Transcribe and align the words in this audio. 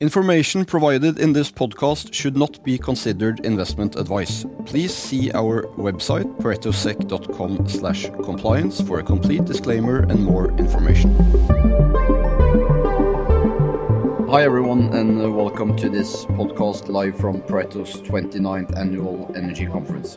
Information 0.00 0.64
provided 0.64 1.18
in 1.18 1.32
this 1.32 1.50
podcast 1.50 2.14
should 2.14 2.36
not 2.36 2.62
be 2.62 2.78
considered 2.78 3.44
investment 3.44 3.96
advice. 3.96 4.46
Please 4.64 4.94
see 4.94 5.32
our 5.32 5.64
website, 5.76 6.38
paretosec.com/compliance 6.38 8.80
for 8.80 9.00
a 9.00 9.02
complete 9.02 9.44
disclaimer 9.44 10.06
and 10.08 10.22
more 10.22 10.52
information. 10.52 11.12
Hi 14.30 14.44
everyone 14.44 14.94
and 14.94 15.20
uh, 15.20 15.28
welcome 15.32 15.76
to 15.78 15.88
this 15.88 16.26
podcast 16.26 16.88
live 16.88 17.18
from 17.18 17.40
Pareto's 17.40 18.00
29th 18.02 18.78
annual 18.78 19.32
energy 19.34 19.66
conference. 19.66 20.16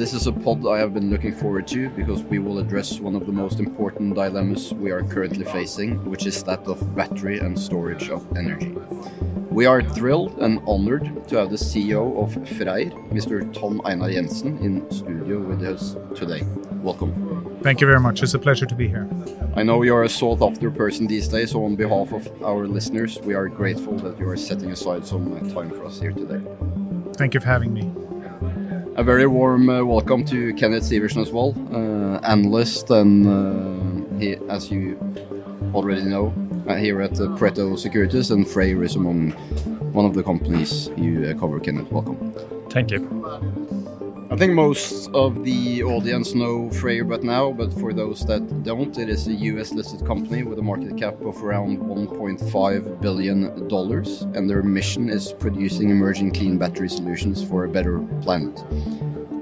This 0.00 0.14
is 0.14 0.26
a 0.26 0.32
pod 0.32 0.66
I 0.66 0.78
have 0.78 0.94
been 0.94 1.10
looking 1.10 1.34
forward 1.34 1.68
to 1.68 1.90
because 1.90 2.22
we 2.22 2.38
will 2.38 2.58
address 2.58 2.98
one 2.98 3.14
of 3.14 3.26
the 3.26 3.32
most 3.32 3.60
important 3.60 4.14
dilemmas 4.14 4.72
we 4.72 4.90
are 4.92 5.02
currently 5.02 5.44
facing, 5.44 6.02
which 6.08 6.24
is 6.24 6.42
that 6.44 6.66
of 6.66 6.96
battery 6.96 7.38
and 7.38 7.52
storage 7.58 8.08
of 8.08 8.26
energy. 8.34 8.74
We 9.50 9.66
are 9.66 9.82
thrilled 9.82 10.38
and 10.38 10.58
honored 10.66 11.28
to 11.28 11.36
have 11.36 11.50
the 11.50 11.56
CEO 11.56 12.16
of 12.16 12.32
Freyr, 12.48 12.88
Mr. 13.12 13.52
Tom 13.52 13.82
Einar 13.84 14.10
Jensen, 14.10 14.56
in 14.64 14.90
studio 14.90 15.38
with 15.38 15.62
us 15.62 15.96
today. 16.14 16.46
Welcome. 16.80 17.60
Thank 17.62 17.82
you 17.82 17.86
very 17.86 18.00
much. 18.00 18.22
It's 18.22 18.32
a 18.32 18.38
pleasure 18.38 18.64
to 18.64 18.74
be 18.74 18.88
here. 18.88 19.06
I 19.54 19.62
know 19.62 19.82
you're 19.82 20.04
a 20.04 20.08
sought 20.08 20.40
after 20.40 20.70
person 20.70 21.08
these 21.08 21.28
days, 21.28 21.50
so 21.50 21.62
on 21.62 21.76
behalf 21.76 22.14
of 22.14 22.42
our 22.42 22.66
listeners, 22.66 23.18
we 23.20 23.34
are 23.34 23.48
grateful 23.48 23.98
that 23.98 24.18
you 24.18 24.26
are 24.30 24.36
setting 24.38 24.70
aside 24.70 25.06
some 25.06 25.28
time 25.52 25.68
for 25.68 25.84
us 25.84 26.00
here 26.00 26.12
today. 26.12 26.40
Thank 27.18 27.34
you 27.34 27.40
for 27.40 27.48
having 27.48 27.74
me. 27.74 28.09
A 28.96 29.04
very 29.04 29.26
warm 29.26 29.68
uh, 29.68 29.84
welcome 29.84 30.24
to 30.26 30.52
Kenneth 30.54 30.82
Sivertsen 30.82 31.22
as 31.22 31.30
well, 31.30 31.54
uh, 31.72 32.18
analyst, 32.26 32.90
and 32.90 33.26
uh, 33.26 34.18
he, 34.18 34.36
as 34.48 34.70
you 34.70 34.98
already 35.72 36.02
know, 36.02 36.30
here 36.78 37.00
at 37.00 37.12
Pareto 37.12 37.78
Securities, 37.78 38.30
and 38.30 38.46
Freyr 38.46 38.82
is 38.82 38.96
among 38.96 39.30
one 39.92 40.04
of 40.04 40.14
the 40.14 40.22
companies 40.22 40.90
you 40.96 41.34
cover. 41.38 41.60
Kenneth, 41.60 41.90
welcome. 41.90 42.32
Thank 42.68 42.90
you. 42.90 43.79
I 44.32 44.36
think 44.36 44.52
most 44.52 45.10
of 45.12 45.42
the 45.42 45.82
audience 45.82 46.36
know 46.36 46.70
Freyr 46.70 47.02
but 47.02 47.24
now, 47.24 47.50
but 47.50 47.72
for 47.72 47.92
those 47.92 48.24
that 48.26 48.62
don't, 48.62 48.96
it 48.96 49.08
is 49.08 49.26
a 49.26 49.32
US 49.32 49.72
listed 49.72 50.06
company 50.06 50.44
with 50.44 50.56
a 50.60 50.62
market 50.62 50.96
cap 50.96 51.20
of 51.22 51.42
around 51.42 51.78
$1.5 51.78 53.00
billion, 53.00 53.44
and 54.36 54.48
their 54.48 54.62
mission 54.62 55.10
is 55.10 55.32
producing 55.32 55.90
emerging 55.90 56.32
clean 56.32 56.58
battery 56.58 56.88
solutions 56.88 57.42
for 57.42 57.64
a 57.64 57.68
better 57.68 57.98
planet. 58.22 58.56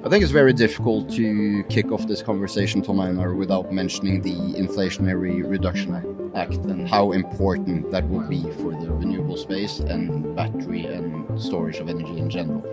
I 0.07 0.09
think 0.09 0.23
it's 0.23 0.33
very 0.33 0.55
difficult 0.55 1.11
to 1.17 1.65
kick 1.65 1.93
off 1.93 2.07
this 2.09 2.23
conversation, 2.23 2.81
Tom 2.81 2.99
Einar, 2.99 3.35
without 3.35 3.71
mentioning 3.71 4.23
the 4.23 4.55
Inflationary 4.55 5.47
Reduction 5.47 6.33
Act 6.35 6.55
and 6.65 6.89
how 6.89 7.13
important 7.13 7.91
that 7.91 8.09
will 8.09 8.27
be 8.27 8.41
for 8.53 8.71
the 8.71 8.91
renewable 8.91 9.37
space 9.37 9.81
and 9.81 10.35
battery 10.35 10.87
and 10.87 11.39
storage 11.39 11.77
of 11.77 11.91
energy 11.91 12.17
in 12.17 12.31
general. 12.31 12.65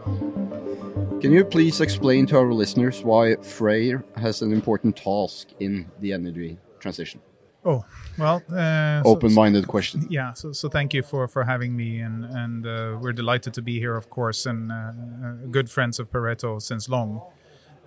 Can 1.25 1.33
you 1.33 1.43
please 1.43 1.81
explain 1.81 2.27
to 2.27 2.37
our 2.37 2.53
listeners 2.53 3.01
why 3.01 3.35
Freyr 3.37 4.03
has 4.15 4.43
an 4.43 4.53
important 4.53 4.95
task 4.95 5.47
in 5.59 5.89
the 5.99 6.13
energy 6.13 6.59
transition? 6.79 7.19
Oh 7.65 7.83
well, 8.19 8.43
uh, 8.53 9.01
open-minded 9.03 9.63
so, 9.63 9.67
question. 9.67 10.05
Yeah, 10.07 10.33
so, 10.33 10.51
so 10.51 10.69
thank 10.69 10.93
you 10.93 11.01
for 11.01 11.27
for 11.27 11.43
having 11.43 11.75
me, 11.75 12.01
and 12.01 12.25
and 12.25 12.67
uh, 12.67 12.99
we're 13.01 13.11
delighted 13.11 13.55
to 13.55 13.63
be 13.63 13.79
here, 13.79 13.95
of 13.95 14.07
course, 14.11 14.45
and 14.45 14.71
uh, 14.71 14.75
uh 14.75 14.91
good 15.49 15.67
friends 15.67 15.97
of 15.99 16.11
Pareto 16.11 16.61
since 16.61 16.87
long, 16.87 17.23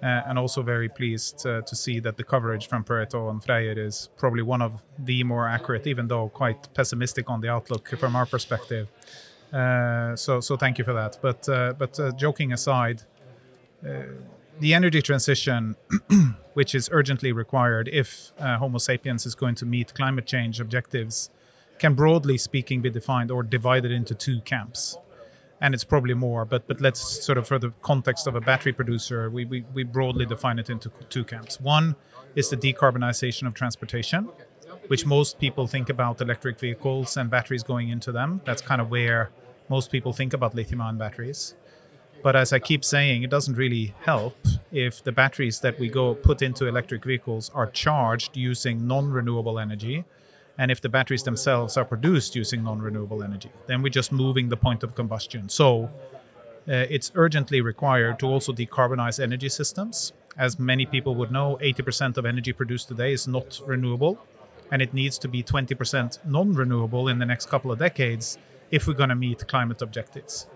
uh, 0.03 0.27
and 0.27 0.36
also 0.36 0.61
very 0.62 0.89
pleased 0.89 1.47
uh, 1.47 1.62
to 1.62 1.77
see 1.77 2.00
that 2.00 2.16
the 2.16 2.25
coverage 2.25 2.66
from 2.66 2.83
Pareto 2.83 3.28
on 3.28 3.39
Freyr 3.41 3.78
is 3.78 4.09
probably 4.16 4.42
one 4.42 4.62
of 4.62 4.83
the 4.98 5.22
more 5.22 5.47
accurate, 5.47 5.86
even 5.86 6.09
though 6.09 6.28
quite 6.28 6.75
pessimistic 6.75 7.31
on 7.31 7.41
the 7.41 7.48
outlook 7.48 7.89
from 8.00 8.16
our 8.16 8.27
perspective. 8.27 8.89
so 10.16 10.41
so 10.41 10.56
thank 10.56 10.77
you 10.78 10.84
for 10.84 10.94
that. 10.94 11.19
But 11.22 11.47
but 11.78 12.19
joking 12.19 12.53
aside. 12.53 13.05
Uh, 13.87 14.03
the 14.61 14.75
energy 14.75 15.01
transition, 15.03 15.77
which 16.55 16.75
is 16.75 16.89
urgently 16.93 17.33
required 17.33 17.89
if 17.93 18.33
uh, 18.39 18.59
Homo 18.59 18.78
sapiens 18.78 19.25
is 19.25 19.34
going 19.34 19.55
to 19.56 19.66
meet 19.66 19.94
climate 19.94 20.27
change 20.27 20.61
objectives, 20.61 21.31
can 21.78 21.94
broadly 21.94 22.37
speaking 22.39 22.81
be 22.83 22.91
defined 22.91 23.31
or 23.31 23.43
divided 23.43 23.93
into 23.93 24.15
two 24.15 24.41
camps. 24.41 24.97
And 25.61 25.75
it's 25.75 25.84
probably 25.84 26.15
more, 26.15 26.44
but 26.44 26.66
but 26.69 26.81
let's 26.81 27.00
sort 27.00 27.37
of 27.39 27.47
for 27.47 27.59
the 27.59 27.72
context 27.83 28.27
of 28.27 28.37
a 28.37 28.41
battery 28.41 28.72
producer, 28.72 29.28
we, 29.28 29.44
we, 29.44 29.65
we 29.75 29.83
broadly 29.83 30.25
define 30.25 30.59
it 30.59 30.71
into 30.71 30.91
two 31.09 31.25
camps. 31.25 31.60
One 31.60 31.97
is 32.37 32.49
the 32.49 32.56
decarbonization 32.56 33.47
of 33.47 33.55
transportation, 33.55 34.28
which 34.87 35.05
most 35.05 35.41
people 35.41 35.66
think 35.66 35.89
about 35.89 36.21
electric 36.21 36.60
vehicles 36.60 37.16
and 37.16 37.28
batteries 37.28 37.65
going 37.65 37.89
into 37.89 38.12
them. 38.12 38.41
That's 38.45 38.62
kind 38.62 38.81
of 38.81 38.91
where 38.91 39.31
most 39.69 39.91
people 39.91 40.12
think 40.12 40.33
about 40.33 40.55
lithium 40.55 40.81
ion 40.81 40.97
batteries. 40.97 41.55
But 42.23 42.34
as 42.34 42.53
I 42.53 42.59
keep 42.59 42.84
saying, 42.84 43.23
it 43.23 43.31
doesn't 43.31 43.55
really 43.55 43.95
help 44.01 44.37
if 44.73 45.03
the 45.03 45.12
batteries 45.12 45.61
that 45.61 45.79
we 45.79 45.89
go 45.89 46.15
put 46.15 46.43
into 46.43 46.67
electric 46.67 47.05
vehicles 47.05 47.51
are 47.55 47.69
charged 47.69 48.37
using 48.37 48.87
non-renewable 48.87 49.59
energy 49.59 50.05
and 50.59 50.71
if 50.73 50.81
the 50.81 50.89
batteries 50.89 51.23
themselves 51.23 51.77
are 51.77 51.84
produced 51.84 52.34
using 52.34 52.65
non-renewable 52.65 53.23
energy 53.23 53.51
then 53.67 53.83
we're 53.83 53.89
just 53.89 54.11
moving 54.11 54.49
the 54.49 54.57
point 54.57 54.83
of 54.83 54.95
combustion. 54.95 55.49
So 55.49 55.84
uh, 56.69 56.84
it's 56.91 57.12
urgently 57.15 57.61
required 57.61 58.19
to 58.19 58.27
also 58.27 58.53
decarbonize 58.53 59.21
energy 59.21 59.49
systems. 59.49 60.12
As 60.37 60.59
many 60.59 60.87
people 60.87 61.15
would 61.15 61.31
know 61.31 61.57
80% 61.62 62.17
of 62.17 62.27
energy 62.27 62.53
produced 62.53 62.89
today 62.89 63.12
is 63.12 63.28
not 63.28 63.61
renewable 63.65 64.19
and 64.71 64.83
it 64.83 64.93
needs 64.93 65.19
to 65.19 65.28
be 65.28 65.43
20% 65.43 66.19
non-renewable 66.27 67.09
in 67.09 67.19
the 67.19 67.27
next 67.27 67.49
couple 67.49 67.71
of 67.71 67.78
decades 67.78 68.37
if 68.71 68.87
we're 68.87 68.93
going 68.93 69.09
to 69.09 69.15
meet 69.15 69.47
climate 69.49 69.81
objectives 69.81 70.47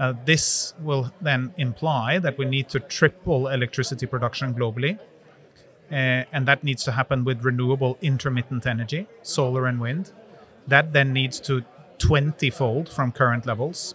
uh, 0.00 0.14
this 0.24 0.72
will 0.80 1.12
then 1.20 1.52
imply 1.58 2.18
that 2.18 2.38
we 2.38 2.46
need 2.46 2.70
to 2.70 2.80
triple 2.80 3.48
electricity 3.48 4.06
production 4.06 4.54
globally. 4.54 4.98
Uh, 5.92 6.24
and 6.32 6.48
that 6.48 6.64
needs 6.64 6.82
to 6.84 6.92
happen 6.92 7.22
with 7.22 7.44
renewable 7.44 7.98
intermittent 8.00 8.66
energy, 8.66 9.06
solar 9.22 9.66
and 9.66 9.78
wind. 9.78 10.12
That 10.66 10.94
then 10.94 11.12
needs 11.12 11.38
to 11.40 11.64
20 11.98 12.48
fold 12.48 12.88
from 12.88 13.12
current 13.12 13.44
levels. 13.44 13.94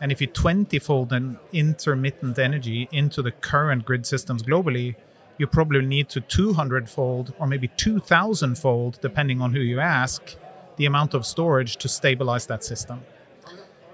And 0.00 0.12
if 0.12 0.20
you 0.20 0.28
20 0.28 0.78
fold 0.78 1.12
an 1.12 1.38
intermittent 1.52 2.38
energy 2.38 2.88
into 2.92 3.20
the 3.20 3.32
current 3.32 3.84
grid 3.84 4.06
systems 4.06 4.44
globally, 4.44 4.94
you 5.38 5.48
probably 5.48 5.84
need 5.84 6.08
to 6.10 6.20
200 6.20 6.88
fold 6.88 7.34
or 7.40 7.48
maybe 7.48 7.66
2000 7.66 8.56
fold, 8.56 9.00
depending 9.02 9.40
on 9.40 9.52
who 9.52 9.60
you 9.60 9.80
ask, 9.80 10.36
the 10.76 10.86
amount 10.86 11.14
of 11.14 11.26
storage 11.26 11.78
to 11.78 11.88
stabilize 11.88 12.46
that 12.46 12.62
system 12.62 13.02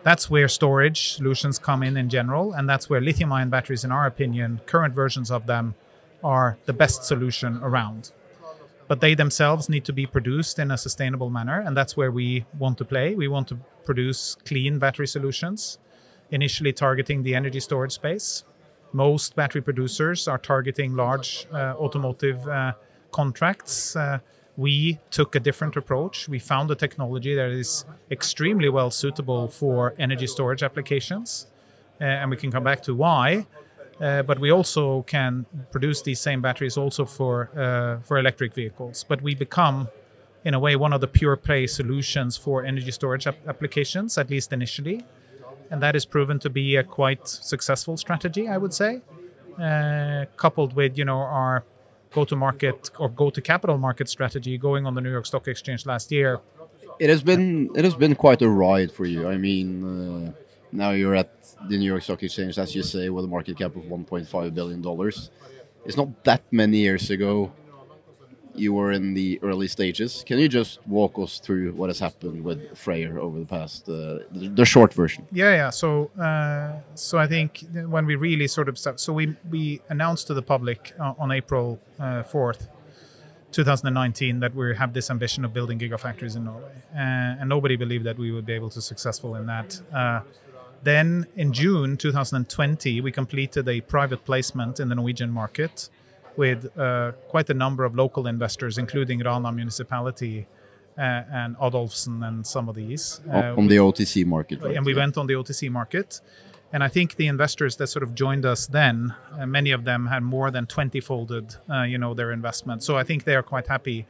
that's 0.02 0.30
where 0.30 0.48
storage 0.48 1.12
solutions 1.12 1.58
come 1.58 1.82
in 1.82 1.96
in 1.96 2.08
general, 2.08 2.52
and 2.52 2.68
that's 2.68 2.88
where 2.88 3.00
lithium 3.00 3.32
ion 3.32 3.50
batteries, 3.50 3.84
in 3.84 3.92
our 3.92 4.06
opinion, 4.06 4.60
current 4.66 4.94
versions 4.94 5.30
of 5.30 5.46
them 5.46 5.74
are 6.22 6.58
the 6.66 6.72
best 6.72 7.04
solution 7.04 7.58
around. 7.62 8.12
But 8.86 9.00
they 9.00 9.14
themselves 9.14 9.68
need 9.68 9.84
to 9.84 9.92
be 9.92 10.06
produced 10.06 10.58
in 10.58 10.70
a 10.70 10.78
sustainable 10.78 11.30
manner, 11.30 11.60
and 11.60 11.76
that's 11.76 11.96
where 11.96 12.10
we 12.10 12.46
want 12.58 12.78
to 12.78 12.84
play. 12.84 13.14
We 13.14 13.28
want 13.28 13.48
to 13.48 13.58
produce 13.84 14.36
clean 14.46 14.78
battery 14.78 15.06
solutions, 15.06 15.78
initially 16.30 16.72
targeting 16.72 17.22
the 17.22 17.34
energy 17.34 17.60
storage 17.60 17.92
space. 17.92 18.44
Most 18.92 19.36
battery 19.36 19.60
producers 19.60 20.26
are 20.26 20.38
targeting 20.38 20.96
large 20.96 21.46
uh, 21.52 21.74
automotive 21.76 22.48
uh, 22.48 22.72
contracts. 23.10 23.94
Uh, 23.94 24.18
we 24.58 24.98
took 25.12 25.36
a 25.36 25.40
different 25.40 25.76
approach. 25.76 26.28
We 26.28 26.40
found 26.40 26.68
a 26.72 26.74
technology 26.74 27.34
that 27.36 27.50
is 27.50 27.84
extremely 28.10 28.68
well 28.68 28.90
suitable 28.90 29.46
for 29.46 29.94
energy 30.00 30.26
storage 30.26 30.64
applications, 30.64 31.46
uh, 32.00 32.04
and 32.04 32.28
we 32.28 32.36
can 32.36 32.50
come 32.50 32.64
back 32.64 32.82
to 32.82 32.94
why. 32.94 33.46
Uh, 34.00 34.22
but 34.22 34.38
we 34.40 34.50
also 34.50 35.02
can 35.02 35.46
produce 35.70 36.02
these 36.02 36.20
same 36.20 36.40
batteries 36.40 36.76
also 36.76 37.04
for 37.04 37.50
uh, 37.56 38.00
for 38.02 38.18
electric 38.18 38.52
vehicles. 38.52 39.04
But 39.08 39.22
we 39.22 39.34
become, 39.36 39.88
in 40.44 40.54
a 40.54 40.58
way, 40.58 40.74
one 40.74 40.92
of 40.92 41.00
the 41.00 41.08
pure 41.08 41.36
play 41.36 41.68
solutions 41.68 42.36
for 42.36 42.64
energy 42.64 42.90
storage 42.90 43.28
ap- 43.28 43.48
applications, 43.48 44.18
at 44.18 44.28
least 44.28 44.52
initially, 44.52 45.04
and 45.70 45.80
that 45.82 45.94
is 45.94 46.04
proven 46.04 46.38
to 46.40 46.50
be 46.50 46.76
a 46.76 46.82
quite 46.82 47.28
successful 47.28 47.96
strategy, 47.96 48.48
I 48.48 48.56
would 48.56 48.74
say. 48.74 49.02
Uh, 49.60 50.24
coupled 50.36 50.74
with 50.74 50.98
you 50.98 51.04
know 51.04 51.18
our 51.18 51.64
go 52.12 52.24
to 52.24 52.36
market 52.36 52.90
or 52.98 53.08
go 53.08 53.30
to 53.30 53.40
capital 53.40 53.78
market 53.78 54.08
strategy 54.08 54.58
going 54.58 54.86
on 54.86 54.94
the 54.94 55.00
New 55.00 55.10
York 55.10 55.26
Stock 55.26 55.48
Exchange 55.48 55.86
last 55.86 56.10
year. 56.10 56.40
It 56.98 57.10
has 57.10 57.22
been 57.22 57.70
it 57.76 57.84
has 57.84 57.94
been 57.94 58.14
quite 58.14 58.42
a 58.42 58.48
ride 58.48 58.90
for 58.90 59.06
you. 59.06 59.28
I 59.28 59.36
mean, 59.36 59.68
uh, 59.84 60.32
now 60.72 60.90
you're 60.90 61.14
at 61.14 61.30
the 61.68 61.78
New 61.78 61.86
York 61.86 62.02
Stock 62.02 62.22
Exchange, 62.22 62.58
as 62.58 62.74
you 62.74 62.82
say, 62.82 63.08
with 63.08 63.24
a 63.24 63.28
market 63.28 63.56
cap 63.58 63.76
of 63.76 63.82
1.5 63.84 64.54
billion 64.54 64.82
dollars. 64.82 65.30
It's 65.84 65.96
not 65.96 66.24
that 66.24 66.42
many 66.50 66.78
years 66.78 67.10
ago 67.10 67.52
you 68.58 68.72
were 68.72 68.92
in 68.92 69.14
the 69.14 69.38
early 69.42 69.68
stages. 69.68 70.24
Can 70.26 70.38
you 70.38 70.48
just 70.48 70.78
walk 70.86 71.18
us 71.18 71.38
through 71.38 71.72
what 71.72 71.88
has 71.88 71.98
happened 71.98 72.42
with 72.44 72.76
Freyr 72.76 73.18
over 73.18 73.38
the 73.38 73.46
past, 73.46 73.88
uh, 73.88 74.18
the 74.32 74.64
short 74.64 74.92
version? 74.94 75.26
Yeah, 75.32 75.52
yeah. 75.52 75.70
So, 75.70 76.10
uh, 76.20 76.80
so 76.94 77.18
I 77.18 77.26
think 77.26 77.64
when 77.86 78.06
we 78.06 78.16
really 78.16 78.48
sort 78.48 78.68
of 78.68 78.78
so 78.78 79.12
we 79.12 79.36
we 79.50 79.80
announced 79.88 80.26
to 80.28 80.34
the 80.34 80.42
public 80.42 80.92
uh, 80.98 81.14
on 81.18 81.32
April 81.32 81.78
uh, 81.98 82.22
fourth 82.22 82.68
2019 83.52 84.40
that 84.40 84.54
we 84.54 84.74
have 84.76 84.92
this 84.92 85.10
ambition 85.10 85.44
of 85.44 85.54
building 85.54 85.78
gigafactories 85.78 86.36
in 86.36 86.44
Norway, 86.44 86.72
uh, 86.94 87.40
and 87.40 87.48
nobody 87.48 87.76
believed 87.76 88.04
that 88.04 88.18
we 88.18 88.30
would 88.30 88.44
be 88.46 88.52
able 88.52 88.70
to 88.70 88.80
successful 88.80 89.36
in 89.36 89.46
that. 89.46 89.80
Then 90.82 91.26
in 91.34 91.52
June 91.52 91.96
2020, 91.96 93.00
we 93.00 93.10
completed 93.10 93.68
a 93.68 93.80
private 93.80 94.24
placement 94.24 94.78
in 94.78 94.88
the 94.88 94.94
Norwegian 94.94 95.28
market 95.28 95.88
with 96.38 96.78
uh, 96.78 97.12
quite 97.26 97.50
a 97.50 97.54
number 97.54 97.84
of 97.84 97.96
local 97.96 98.28
investors, 98.28 98.78
including 98.78 99.18
Rana 99.18 99.50
Municipality 99.52 100.46
uh, 100.96 101.00
and 101.40 101.56
Adolfsen 101.56 102.26
and 102.26 102.46
some 102.46 102.68
of 102.68 102.76
these. 102.76 103.20
Uh, 103.30 103.54
on 103.56 103.66
the 103.66 103.76
OTC 103.76 104.24
market, 104.24 104.62
right? 104.62 104.76
And 104.76 104.86
we 104.86 104.94
went 104.94 105.18
on 105.18 105.26
the 105.26 105.34
OTC 105.34 105.68
market. 105.70 106.20
And 106.72 106.84
I 106.84 106.88
think 106.88 107.16
the 107.16 107.26
investors 107.26 107.76
that 107.76 107.88
sort 107.88 108.02
of 108.02 108.14
joined 108.14 108.44
us 108.46 108.66
then, 108.66 109.14
uh, 109.32 109.46
many 109.46 109.72
of 109.72 109.84
them 109.84 110.06
had 110.06 110.22
more 110.22 110.50
than 110.50 110.66
20 110.66 111.00
folded, 111.00 111.56
uh, 111.68 111.82
you 111.82 111.98
know, 111.98 112.14
their 112.14 112.30
investment. 112.30 112.82
So 112.82 112.96
I 112.96 113.04
think 113.04 113.24
they 113.24 113.34
are 113.34 113.42
quite 113.42 113.66
happy. 113.66 114.06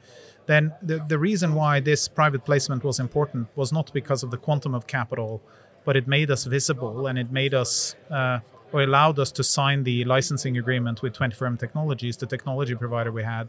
Then 0.47 0.75
the, 0.83 1.03
the 1.09 1.19
reason 1.19 1.55
why 1.55 1.81
this 1.81 2.09
private 2.09 2.45
placement 2.45 2.85
was 2.85 2.99
important 2.99 3.49
was 3.55 3.73
not 3.73 3.93
because 3.93 4.23
of 4.23 4.31
the 4.31 4.39
quantum 4.39 4.75
of 4.75 4.87
capital, 4.87 5.41
but 5.85 5.97
it 5.97 6.07
made 6.09 6.31
us 6.31 6.45
visible 6.45 7.07
and 7.07 7.19
it 7.19 7.31
made 7.31 7.55
us 7.55 7.95
uh, 8.11 8.41
or 8.73 8.83
allowed 8.83 9.19
us 9.19 9.33
to 9.33 9.45
sign 9.45 9.85
the 9.85 10.05
licensing 10.05 10.59
agreement 10.59 11.03
with 11.03 11.15
24M 11.15 11.59
Technologies, 11.59 12.17
the 12.17 12.27
technology 12.27 12.75
provider 12.75 13.13
we 13.13 13.23
had. 13.23 13.49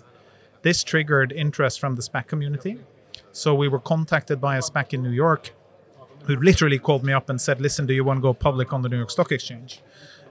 This 0.62 0.83
triggered 0.83 1.31
interest 1.31 1.80
from 1.80 1.95
the 1.95 2.01
SPAC 2.01 2.27
community. 2.27 2.80
So 3.31 3.56
we 3.56 3.68
were 3.68 3.80
contacted 3.80 4.42
by 4.42 4.57
a 4.57 4.62
SPAC 4.62 4.94
in 4.94 5.04
New 5.04 5.12
York 5.12 5.51
who 6.25 6.36
literally 6.36 6.80
called 6.80 7.04
me 7.04 7.13
up 7.13 7.30
and 7.30 7.39
said, 7.39 7.62
Listen, 7.62 7.86
do 7.86 7.94
you 7.94 8.04
want 8.04 8.18
to 8.18 8.21
go 8.21 8.33
public 8.33 8.74
on 8.74 8.81
the 8.81 8.89
New 8.89 8.98
York 8.98 9.12
Stock 9.12 9.31
Exchange? 9.31 9.81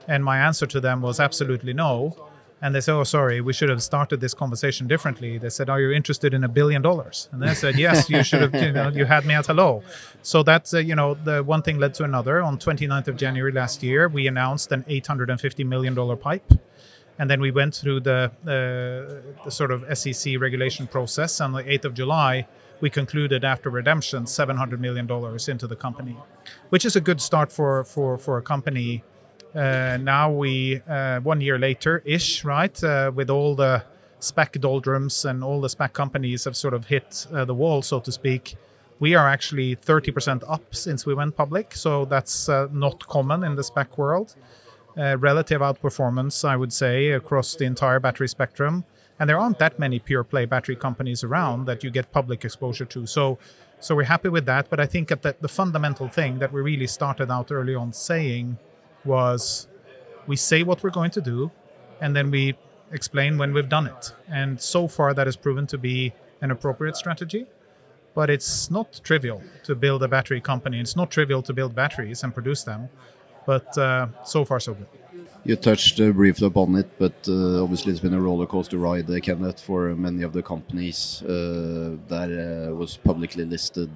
And 0.06 0.24
my 0.24 0.38
answer 0.38 0.66
to 0.66 0.80
them 0.80 1.02
was 1.02 1.20
absolutely 1.20 1.74
no. 1.74 2.16
And 2.60 2.74
they 2.74 2.80
said, 2.80 2.94
Oh, 2.94 3.04
sorry, 3.04 3.40
we 3.40 3.52
should 3.52 3.68
have 3.68 3.82
started 3.82 4.20
this 4.20 4.34
conversation 4.34 4.86
differently. 4.86 5.38
They 5.38 5.48
said, 5.48 5.70
Are 5.70 5.80
you 5.80 5.92
interested 5.92 6.34
in 6.34 6.42
a 6.44 6.48
billion 6.48 6.82
dollars? 6.82 7.28
And 7.32 7.44
I 7.44 7.54
said, 7.54 7.78
Yes, 7.78 8.10
you 8.10 8.22
should 8.22 8.42
have, 8.42 8.54
you 8.54 8.72
know, 8.72 8.88
you 8.88 9.04
had 9.04 9.24
me 9.26 9.34
at 9.34 9.46
hello. 9.46 9.82
So 10.22 10.42
that's, 10.42 10.74
uh, 10.74 10.78
you 10.78 10.96
know, 10.96 11.14
the 11.14 11.42
one 11.42 11.62
thing 11.62 11.78
led 11.78 11.94
to 11.94 12.04
another. 12.04 12.42
On 12.42 12.58
29th 12.58 13.08
of 13.08 13.16
January 13.16 13.52
last 13.52 13.82
year, 13.82 14.08
we 14.08 14.26
announced 14.26 14.72
an 14.72 14.82
$850 14.84 15.66
million 15.66 15.94
PIPE. 15.94 16.52
And 17.20 17.28
then 17.28 17.40
we 17.40 17.50
went 17.50 17.74
through 17.74 18.00
the, 18.00 18.30
uh, 18.42 19.44
the 19.44 19.50
sort 19.50 19.70
of 19.70 19.84
SEC 19.98 20.40
regulation 20.40 20.86
process. 20.86 21.40
On 21.40 21.52
the 21.52 21.64
8th 21.64 21.86
of 21.86 21.94
July, 21.94 22.46
we 22.80 22.90
concluded 22.90 23.44
after 23.44 23.70
redemption 23.70 24.24
$700 24.24 24.78
million 24.78 25.10
into 25.48 25.66
the 25.66 25.76
company, 25.76 26.16
which 26.68 26.84
is 26.84 26.94
a 26.94 27.00
good 27.00 27.20
start 27.20 27.50
for, 27.50 27.84
for, 27.84 28.18
for 28.18 28.38
a 28.38 28.42
company 28.42 29.02
now 29.54 30.30
we, 30.30 30.80
uh, 30.88 31.20
one 31.20 31.40
year 31.40 31.58
later 31.58 32.02
ish, 32.04 32.44
right, 32.44 32.82
uh, 32.84 33.10
with 33.14 33.30
all 33.30 33.54
the 33.54 33.84
SPAC 34.20 34.60
doldrums 34.60 35.24
and 35.24 35.44
all 35.44 35.60
the 35.60 35.68
SPAC 35.68 35.92
companies 35.92 36.44
have 36.44 36.56
sort 36.56 36.74
of 36.74 36.86
hit 36.86 37.26
the 37.30 37.54
wall, 37.54 37.82
so 37.82 38.00
to 38.00 38.12
speak. 38.12 38.56
We 39.00 39.14
are 39.14 39.28
actually 39.28 39.76
30% 39.76 40.42
up 40.48 40.74
since 40.74 41.06
we 41.06 41.14
went 41.14 41.36
public, 41.36 41.74
so 41.74 42.04
that's 42.04 42.48
not 42.48 43.06
common 43.06 43.44
in 43.44 43.54
the 43.54 43.62
SPAC 43.62 43.96
world. 43.96 44.34
Uh, 44.98 45.16
relative 45.16 45.60
outperformance, 45.60 46.44
I 46.44 46.56
would 46.56 46.72
say, 46.72 47.10
across 47.10 47.54
the 47.54 47.64
entire 47.64 48.00
battery 48.00 48.26
spectrum. 48.26 48.84
And 49.20 49.30
there 49.30 49.38
aren't 49.38 49.60
that 49.60 49.78
many 49.78 50.00
pure 50.00 50.24
play 50.24 50.44
battery 50.44 50.74
companies 50.74 51.22
around 51.22 51.66
that 51.66 51.84
you 51.84 51.90
get 51.90 52.10
public 52.10 52.44
exposure 52.44 52.84
to. 52.86 53.06
So, 53.06 53.38
so 53.78 53.94
we're 53.94 54.04
happy 54.04 54.28
with 54.28 54.44
that. 54.46 54.68
But 54.68 54.80
I 54.80 54.86
think 54.86 55.08
that 55.08 55.40
the 55.40 55.48
fundamental 55.48 56.08
thing 56.08 56.40
that 56.40 56.52
we 56.52 56.62
really 56.62 56.88
started 56.88 57.30
out 57.30 57.52
early 57.52 57.76
on 57.76 57.92
saying 57.92 58.58
was 59.04 59.68
we 60.26 60.36
say 60.36 60.62
what 60.62 60.82
we're 60.82 60.90
going 60.90 61.10
to 61.12 61.20
do 61.20 61.50
and 62.00 62.14
then 62.14 62.30
we 62.30 62.56
explain 62.92 63.38
when 63.38 63.52
we've 63.52 63.68
done 63.68 63.86
it. 63.86 64.12
And 64.28 64.60
so 64.60 64.88
far, 64.88 65.14
that 65.14 65.26
has 65.26 65.36
proven 65.36 65.66
to 65.68 65.78
be 65.78 66.12
an 66.40 66.50
appropriate 66.50 66.96
strategy. 66.96 67.46
But 68.14 68.30
it's 68.30 68.70
not 68.70 69.00
trivial 69.04 69.42
to 69.64 69.74
build 69.74 70.02
a 70.02 70.08
battery 70.08 70.40
company. 70.40 70.80
It's 70.80 70.96
not 70.96 71.10
trivial 71.10 71.42
to 71.42 71.52
build 71.52 71.74
batteries 71.74 72.24
and 72.24 72.34
produce 72.34 72.64
them. 72.64 72.88
But 73.46 73.76
uh, 73.78 74.08
so 74.24 74.44
far, 74.44 74.60
so 74.60 74.74
good. 74.74 74.86
You 75.44 75.56
touched 75.56 76.00
uh, 76.00 76.10
briefly 76.10 76.48
upon 76.48 76.74
it, 76.74 76.90
but 76.98 77.14
uh, 77.28 77.62
obviously 77.62 77.92
it's 77.92 78.00
been 78.00 78.14
a 78.14 78.20
roller 78.20 78.46
coaster 78.46 78.76
ride, 78.76 79.08
uh, 79.08 79.20
Kenneth, 79.20 79.60
for 79.60 79.94
many 79.94 80.22
of 80.22 80.32
the 80.32 80.42
companies 80.42 81.22
uh, 81.22 81.96
that 82.08 82.30
uh, 82.30 82.74
was 82.74 82.96
publicly 82.96 83.44
listed 83.44 83.90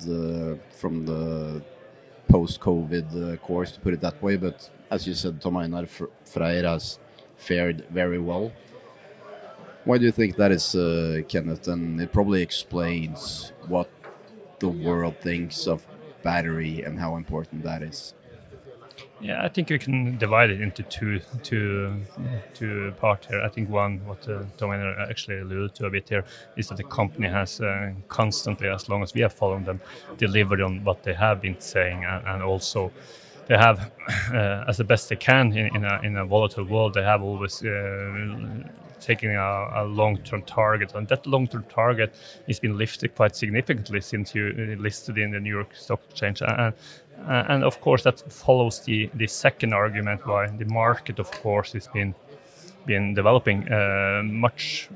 from 0.71 1.05
the 1.05 1.63
post-COVID 2.29 3.41
course, 3.43 3.73
to 3.73 3.81
put 3.81 3.93
it 3.93 4.01
that 4.01 4.23
way. 4.23 4.37
But 4.37 4.71
as 4.93 5.07
you 5.07 5.15
said, 5.15 5.41
Tom 5.41 5.57
Einar 5.57 5.87
Freyr 5.87 6.65
has 6.65 6.99
fared 7.37 7.87
very 7.89 8.19
well. 8.19 8.53
Why 9.85 9.97
do 9.97 10.05
you 10.05 10.13
think 10.13 10.37
that 10.37 10.53
is, 10.53 10.75
uh, 10.75 11.23
Kenneth? 11.29 11.67
And 11.67 12.01
it 12.01 12.13
probably 12.13 12.43
explains 12.43 13.53
what 13.67 13.89
the 14.59 14.69
world 14.69 15.17
thinks 15.21 15.67
of 15.67 15.87
battery 16.23 16.83
and 16.83 17.01
how 17.01 17.17
important 17.17 17.65
that 17.65 17.83
is. 17.83 18.15
Yeah, 19.19 19.43
I 19.43 19.49
think 19.49 19.71
we 19.71 19.79
can 19.79 20.19
divide 20.19 20.51
it 20.51 20.61
into 20.61 20.83
two 20.83 21.21
two 21.43 22.03
two 22.55 22.93
parts 23.01 23.29
here. 23.29 23.41
I 23.41 23.49
think 23.49 23.71
one, 23.71 24.05
what 24.05 24.29
uh, 24.29 24.43
Tom 24.59 24.71
Einar 24.71 25.01
actually 25.11 25.39
alluded 25.39 25.75
to 25.77 25.87
a 25.87 25.91
bit 25.91 26.09
here, 26.09 26.25
is 26.57 26.69
that 26.69 26.77
the 26.77 26.85
company 26.85 27.29
has 27.29 27.61
uh, 27.61 27.93
constantly, 28.09 28.69
as 28.69 28.89
long 28.89 29.03
as 29.03 29.15
we 29.15 29.21
have 29.23 29.33
followed 29.33 29.65
them, 29.65 29.81
delivered 30.19 30.61
on 30.61 30.85
what 30.85 31.05
they 31.05 31.15
have 31.15 31.41
been 31.41 31.59
saying, 31.61 32.05
and, 32.05 32.27
and 32.27 32.43
also 32.43 32.93
they 33.47 33.57
have, 33.57 33.91
uh, 34.33 34.65
as 34.69 34.77
the 34.77 34.85
best 34.85 35.09
they 35.09 35.17
can 35.17 35.53
in, 35.53 35.77
in, 35.77 35.85
a, 35.85 36.01
in 36.03 36.17
a 36.17 36.25
volatile 36.25 36.65
world, 36.65 36.95
they 36.95 37.03
have 37.03 37.23
always 37.23 37.65
uh, 37.65 38.69
taken 39.01 39.31
a, 39.31 39.69
a 39.75 39.85
long-term 39.85 40.43
target, 40.43 40.95
and 40.95 41.09
that 41.09 41.27
long-term 41.27 41.65
target 41.69 42.15
has 42.47 42.61
been 42.61 42.79
lifted 42.79 43.15
quite 43.15 43.35
significantly 43.37 44.01
since 44.01 44.35
you 44.35 44.55
uh, 44.57 44.81
listed 44.81 45.19
in 45.19 45.33
the 45.33 45.41
New 45.41 45.55
York 45.55 45.75
Stock 45.75 46.01
Exchange. 46.11 46.43
And, 46.43 46.75
and 47.27 47.65
of 47.65 47.81
course, 47.81 48.03
that 48.05 48.21
follows 48.33 48.81
the, 48.81 49.11
the 49.15 49.27
second 49.27 49.73
argument 49.75 50.27
why 50.27 50.47
the 50.47 50.65
market, 50.67 51.19
of 51.19 51.31
course, 51.31 51.73
has 51.73 51.89
been 51.89 52.15
been 52.87 53.15
developing 53.15 53.71
uh, 53.71 54.23
much 54.25 54.89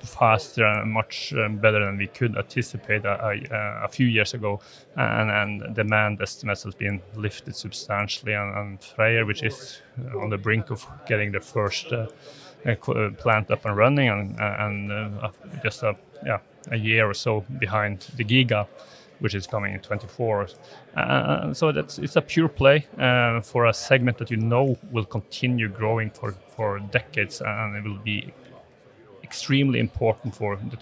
faster 0.00 0.64
and 0.64 0.90
much 0.90 1.32
um, 1.34 1.56
better 1.56 1.84
than 1.84 1.98
we 1.98 2.06
could 2.06 2.36
anticipate 2.36 3.04
a, 3.04 3.40
a, 3.50 3.84
a, 3.84 3.88
few 3.88 4.06
years 4.06 4.34
ago. 4.34 4.60
And, 4.96 5.30
and 5.30 5.74
demand 5.74 6.20
estimates 6.22 6.62
has 6.64 6.74
been 6.74 7.02
lifted 7.14 7.54
substantially. 7.54 8.32
And, 8.32 8.56
and 8.56 8.82
Freyr, 8.82 9.26
which 9.26 9.42
is 9.42 9.80
on 10.18 10.30
the 10.30 10.38
brink 10.38 10.70
of 10.70 10.86
getting 11.06 11.32
the 11.32 11.40
first 11.40 11.92
uh, 11.92 12.06
uh 12.66 13.10
plant 13.16 13.50
up 13.50 13.64
and 13.64 13.76
running, 13.76 14.08
and, 14.08 14.38
and 14.40 14.92
uh, 14.92 15.30
just 15.62 15.82
a, 15.82 15.96
yeah, 16.24 16.38
a 16.70 16.76
year 16.76 17.08
or 17.08 17.14
so 17.14 17.44
behind 17.58 18.00
the 18.16 18.24
Giga 18.24 18.66
which 19.20 19.34
is 19.34 19.46
coming 19.46 19.74
in 19.74 19.80
24. 19.80 20.48
Uh, 20.96 21.54
so 21.54 21.72
that's 21.72 21.98
it's 21.98 22.16
a 22.16 22.22
pure 22.22 22.48
play 22.48 22.86
uh, 22.98 23.40
for 23.40 23.66
a 23.66 23.72
segment 23.72 24.18
that 24.18 24.30
you 24.30 24.36
know 24.36 24.76
will 24.90 25.04
continue 25.04 25.68
growing 25.68 26.10
for, 26.10 26.32
for 26.32 26.78
decades, 26.78 27.40
and 27.40 27.76
it 27.76 27.84
will 27.84 28.02
be 28.04 28.32
extremely 29.30 29.78
important 29.78 30.34
for 30.34 30.56
the 30.56 30.76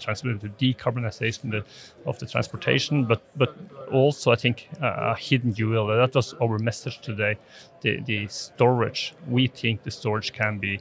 the 0.45 0.49
decarbonization 0.65 1.63
of 2.05 2.17
the 2.19 2.25
transportation, 2.25 3.05
but 3.05 3.21
but 3.35 3.55
also 3.91 4.31
I 4.31 4.35
think 4.35 4.69
uh, 4.81 5.13
a 5.13 5.15
hidden 5.15 5.53
jewel. 5.53 5.87
That 5.87 6.15
was 6.15 6.33
our 6.41 6.57
message 6.57 6.99
today. 7.01 7.37
The 7.81 8.01
the 8.01 8.27
storage. 8.27 9.13
We 9.27 9.47
think 9.47 9.83
the 9.83 9.91
storage 9.91 10.33
can 10.33 10.57
be 10.59 10.79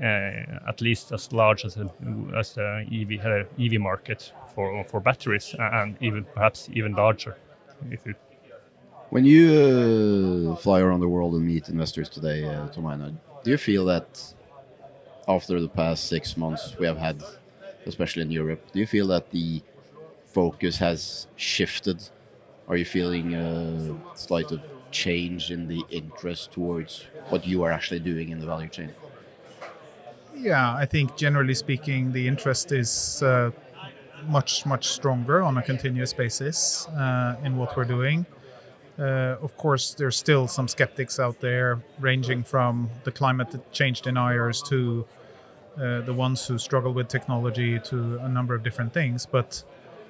at 0.00 0.80
least 0.80 1.12
as 1.12 1.32
large 1.32 1.64
as 1.64 1.76
a, 1.76 1.90
as 2.36 2.54
the 2.54 2.86
EV 2.92 3.24
uh, 3.24 3.62
EV 3.64 3.80
market 3.80 4.32
for 4.54 4.84
for 4.84 5.00
batteries, 5.00 5.54
and 5.58 5.96
even 6.00 6.24
perhaps 6.34 6.68
even 6.72 6.92
larger. 6.92 7.36
If 7.90 8.06
when 9.10 9.24
you 9.24 10.52
uh, 10.52 10.56
fly 10.56 10.80
around 10.80 11.00
the 11.00 11.08
world 11.08 11.34
and 11.34 11.46
meet 11.46 11.68
investors 11.68 12.08
today, 12.08 12.44
uh, 12.44 12.66
Tom 12.68 12.86
Einar, 12.86 13.12
do 13.44 13.50
you 13.50 13.56
feel 13.56 13.84
that 13.86 14.34
after 15.28 15.60
the 15.60 15.68
past 15.68 16.06
six 16.06 16.36
months 16.36 16.76
we 16.78 16.86
have 16.86 16.98
had, 16.98 17.22
especially 17.86 18.22
in 18.22 18.30
Europe, 18.30 18.60
do 18.72 18.78
you 18.78 18.86
feel 18.86 19.06
that 19.08 19.30
the 19.30 19.62
focus 20.26 20.78
has 20.78 21.26
shifted? 21.36 22.02
Are 22.68 22.76
you 22.76 22.84
feeling 22.84 23.34
a 23.34 23.96
slight 24.14 24.50
of 24.50 24.60
change 24.90 25.50
in 25.50 25.68
the 25.68 25.84
interest 25.90 26.52
towards 26.52 27.06
what 27.28 27.46
you 27.46 27.62
are 27.62 27.70
actually 27.72 28.00
doing 28.00 28.30
in 28.30 28.40
the 28.40 28.46
value 28.46 28.68
chain? 28.68 28.92
Yeah, 30.36 30.74
I 30.74 30.84
think 30.84 31.16
generally 31.16 31.54
speaking, 31.54 32.12
the 32.12 32.28
interest 32.28 32.70
is 32.70 33.22
uh, 33.22 33.50
much, 34.26 34.66
much 34.66 34.88
stronger 34.88 35.42
on 35.42 35.56
a 35.56 35.62
continuous 35.62 36.12
basis 36.12 36.86
uh, 36.88 37.36
in 37.42 37.56
what 37.56 37.76
we're 37.76 37.84
doing. 37.84 38.26
Uh, 38.98 39.36
of 39.42 39.56
course, 39.56 39.94
there's 39.94 40.16
still 40.16 40.46
some 40.46 40.68
skeptics 40.68 41.18
out 41.18 41.40
there, 41.40 41.82
ranging 42.00 42.42
from 42.42 42.90
the 43.04 43.10
climate 43.10 43.54
change 43.72 44.02
deniers 44.02 44.62
to 44.62 45.06
uh, 45.78 46.00
the 46.02 46.12
ones 46.12 46.46
who 46.46 46.58
struggle 46.58 46.92
with 46.92 47.08
technology 47.08 47.78
to 47.78 48.18
a 48.22 48.28
number 48.28 48.54
of 48.54 48.62
different 48.62 48.92
things. 48.92 49.26
But, 49.26 49.62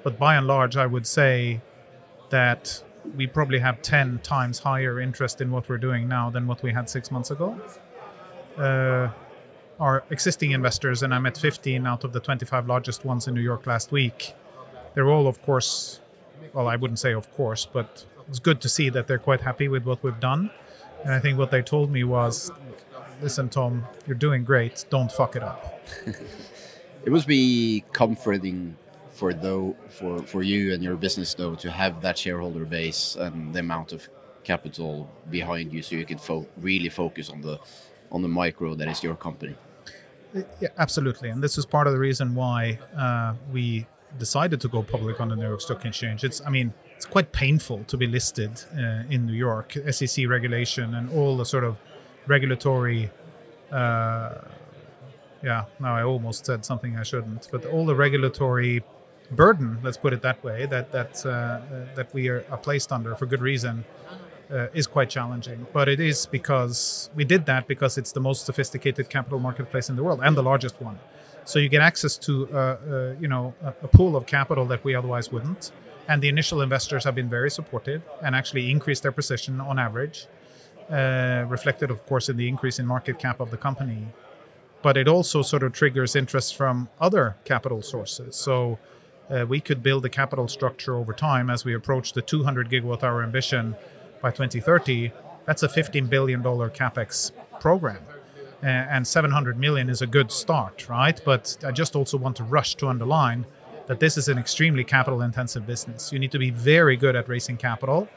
but 0.02 0.18
by 0.18 0.36
and 0.36 0.46
large, 0.46 0.76
I 0.76 0.86
would 0.86 1.06
say 1.06 1.60
that 2.30 2.82
we 3.16 3.26
probably 3.26 3.60
have 3.60 3.82
10 3.82 4.20
times 4.20 4.58
higher 4.58 5.00
interest 5.00 5.40
in 5.40 5.50
what 5.50 5.68
we're 5.68 5.78
doing 5.78 6.08
now 6.08 6.30
than 6.30 6.46
what 6.46 6.62
we 6.62 6.72
had 6.72 6.90
six 6.90 7.10
months 7.10 7.30
ago. 7.30 7.60
Uh, 8.56 9.08
our 9.78 10.04
existing 10.10 10.52
investors, 10.52 11.02
and 11.02 11.14
I 11.14 11.18
met 11.18 11.36
15 11.36 11.86
out 11.86 12.04
of 12.04 12.12
the 12.12 12.20
25 12.20 12.66
largest 12.66 13.04
ones 13.04 13.28
in 13.28 13.34
New 13.34 13.40
York 13.40 13.66
last 13.66 13.92
week. 13.92 14.34
They're 14.94 15.08
all, 15.08 15.26
of 15.26 15.42
course, 15.42 16.00
well, 16.52 16.68
I 16.68 16.76
wouldn't 16.76 16.98
say 16.98 17.12
of 17.12 17.30
course, 17.34 17.66
but 17.66 18.04
it's 18.28 18.38
good 18.38 18.60
to 18.62 18.68
see 18.68 18.88
that 18.90 19.06
they're 19.06 19.18
quite 19.18 19.42
happy 19.42 19.68
with 19.68 19.84
what 19.84 20.02
we've 20.02 20.18
done. 20.20 20.50
And 21.04 21.12
I 21.12 21.20
think 21.20 21.38
what 21.38 21.50
they 21.50 21.62
told 21.62 21.90
me 21.90 22.04
was, 22.04 22.50
listen, 23.20 23.48
Tom, 23.48 23.84
you're 24.06 24.16
doing 24.16 24.44
great. 24.44 24.84
Don't 24.90 25.12
fuck 25.12 25.36
it 25.36 25.42
up. 25.42 25.84
it 27.04 27.12
must 27.12 27.26
be 27.26 27.84
comforting 27.92 28.76
for 29.10 29.32
though 29.32 29.74
for 29.88 30.18
for 30.18 30.42
you 30.42 30.74
and 30.74 30.82
your 30.82 30.94
business 30.94 31.32
though 31.32 31.54
to 31.54 31.70
have 31.70 32.02
that 32.02 32.18
shareholder 32.18 32.66
base 32.66 33.16
and 33.16 33.54
the 33.54 33.60
amount 33.60 33.92
of 33.92 34.06
capital 34.44 35.10
behind 35.30 35.72
you, 35.72 35.82
so 35.82 35.96
you 35.96 36.04
can 36.04 36.18
fo 36.18 36.46
really 36.58 36.88
focus 36.88 37.30
on 37.30 37.40
the 37.40 37.58
on 38.12 38.22
the 38.22 38.28
micro 38.28 38.74
that 38.74 38.88
is 38.88 39.02
your 39.02 39.14
company. 39.14 39.54
Yeah, 40.60 40.68
absolutely, 40.78 41.30
and 41.30 41.42
this 41.42 41.56
is 41.56 41.64
part 41.64 41.86
of 41.86 41.92
the 41.92 41.98
reason 41.98 42.34
why 42.34 42.78
uh, 42.96 43.34
we 43.52 43.86
decided 44.18 44.60
to 44.60 44.68
go 44.68 44.82
public 44.82 45.20
on 45.20 45.28
the 45.28 45.36
New 45.36 45.46
York 45.46 45.60
Stock 45.60 45.84
Exchange. 45.84 46.24
It's, 46.24 46.40
I 46.44 46.50
mean, 46.50 46.72
it's 46.94 47.06
quite 47.06 47.32
painful 47.32 47.84
to 47.84 47.96
be 47.96 48.06
listed 48.06 48.62
uh, 48.74 49.04
in 49.10 49.26
New 49.26 49.34
York, 49.34 49.76
SEC 49.90 50.28
regulation 50.28 50.94
and 50.94 51.10
all 51.12 51.36
the 51.36 51.44
sort 51.44 51.64
of 51.64 51.76
regulatory. 52.26 53.10
Uh, 53.70 54.34
yeah, 55.42 55.64
now 55.80 55.94
I 55.94 56.02
almost 56.02 56.46
said 56.46 56.64
something 56.64 56.96
I 56.96 57.02
shouldn't, 57.02 57.48
but 57.52 57.64
all 57.66 57.84
the 57.86 57.94
regulatory 57.94 58.82
burden, 59.30 59.78
let's 59.82 59.96
put 59.96 60.12
it 60.12 60.22
that 60.22 60.42
way, 60.42 60.66
that 60.66 60.92
that 60.92 61.24
uh, 61.26 61.60
that 61.94 62.12
we 62.14 62.28
are, 62.28 62.44
are, 62.50 62.56
placed 62.58 62.92
under 62.92 63.14
for 63.14 63.26
good 63.26 63.42
reason, 63.42 63.84
uh, 64.50 64.68
is 64.74 64.86
quite 64.86 65.10
challenging. 65.10 65.66
But 65.72 65.88
it 65.88 66.00
is 66.00 66.26
because 66.26 67.10
we 67.14 67.24
did 67.24 67.46
that 67.46 67.66
because 67.66 67.98
it's 67.98 68.12
the 68.12 68.20
most 68.20 68.46
sophisticated 68.46 69.08
capital 69.08 69.38
marketplace 69.38 69.88
in 69.88 69.96
the 69.96 70.02
world 70.02 70.20
and 70.22 70.36
the 70.36 70.42
largest 70.42 70.80
one. 70.80 70.98
So 71.44 71.58
you 71.58 71.68
get 71.68 71.82
access 71.82 72.16
to 72.18 72.48
uh, 72.52 72.56
uh, 72.58 73.14
you 73.20 73.28
know 73.28 73.54
a, 73.62 73.68
a, 73.82 73.88
pool 73.88 74.16
of 74.16 74.26
capital 74.26 74.66
that 74.66 74.82
we 74.84 74.94
otherwise 74.94 75.30
wouldn't. 75.30 75.72
And 76.08 76.22
the 76.22 76.28
initial 76.28 76.60
investors 76.62 77.04
have 77.04 77.14
been 77.14 77.28
very 77.28 77.50
supportive 77.50 78.02
and 78.22 78.34
actually 78.34 78.70
increased 78.70 79.02
their 79.02 79.12
position 79.12 79.60
on 79.60 79.78
average, 79.78 80.26
uh, 80.90 81.44
reflected 81.48 81.90
of 81.90 82.04
course 82.06 82.28
in 82.28 82.36
the 82.36 82.48
increase 82.48 82.78
in 82.78 82.86
market 82.86 83.18
cap 83.18 83.40
of 83.40 83.50
the 83.50 83.56
company. 83.56 84.06
But 84.82 84.96
it 84.96 85.08
also 85.08 85.42
sort 85.42 85.62
of 85.62 85.72
triggers 85.72 86.14
interest 86.14 86.56
from 86.56 86.88
other 87.00 87.36
capital 87.44 87.82
sources. 87.82 88.36
So 88.36 88.78
uh, 89.30 89.44
we 89.48 89.60
could 89.60 89.82
build 89.82 90.04
a 90.04 90.08
capital 90.08 90.46
structure 90.48 90.94
over 90.94 91.12
time 91.12 91.50
as 91.50 91.64
we 91.64 91.74
approach 91.74 92.12
the 92.12 92.22
200 92.22 92.70
gigawatt 92.70 93.02
hour 93.02 93.22
ambition 93.22 93.74
by 94.26 94.32
2030. 94.32 95.12
That's 95.44 95.62
a 95.62 95.68
15 95.68 96.06
billion 96.06 96.42
dollar 96.42 96.68
capex 96.68 97.30
program 97.60 98.02
and 98.62 99.06
700 99.06 99.58
million 99.58 99.88
is 99.88 100.02
a 100.02 100.06
good 100.06 100.32
start, 100.32 100.88
right? 100.88 101.20
But 101.24 101.56
I 101.64 101.70
just 101.70 101.94
also 101.94 102.16
want 102.16 102.36
to 102.36 102.44
rush 102.44 102.74
to 102.76 102.88
underline 102.88 103.46
that 103.86 104.00
this 104.00 104.16
is 104.16 104.28
an 104.28 104.38
extremely 104.38 104.82
capital 104.82 105.22
intensive 105.22 105.66
business. 105.66 106.12
You 106.12 106.18
need 106.18 106.32
to 106.32 106.38
be 106.38 106.50
very 106.50 106.96
good 106.96 107.14
at 107.14 107.28
raising 107.28 107.56
capital 107.56 108.08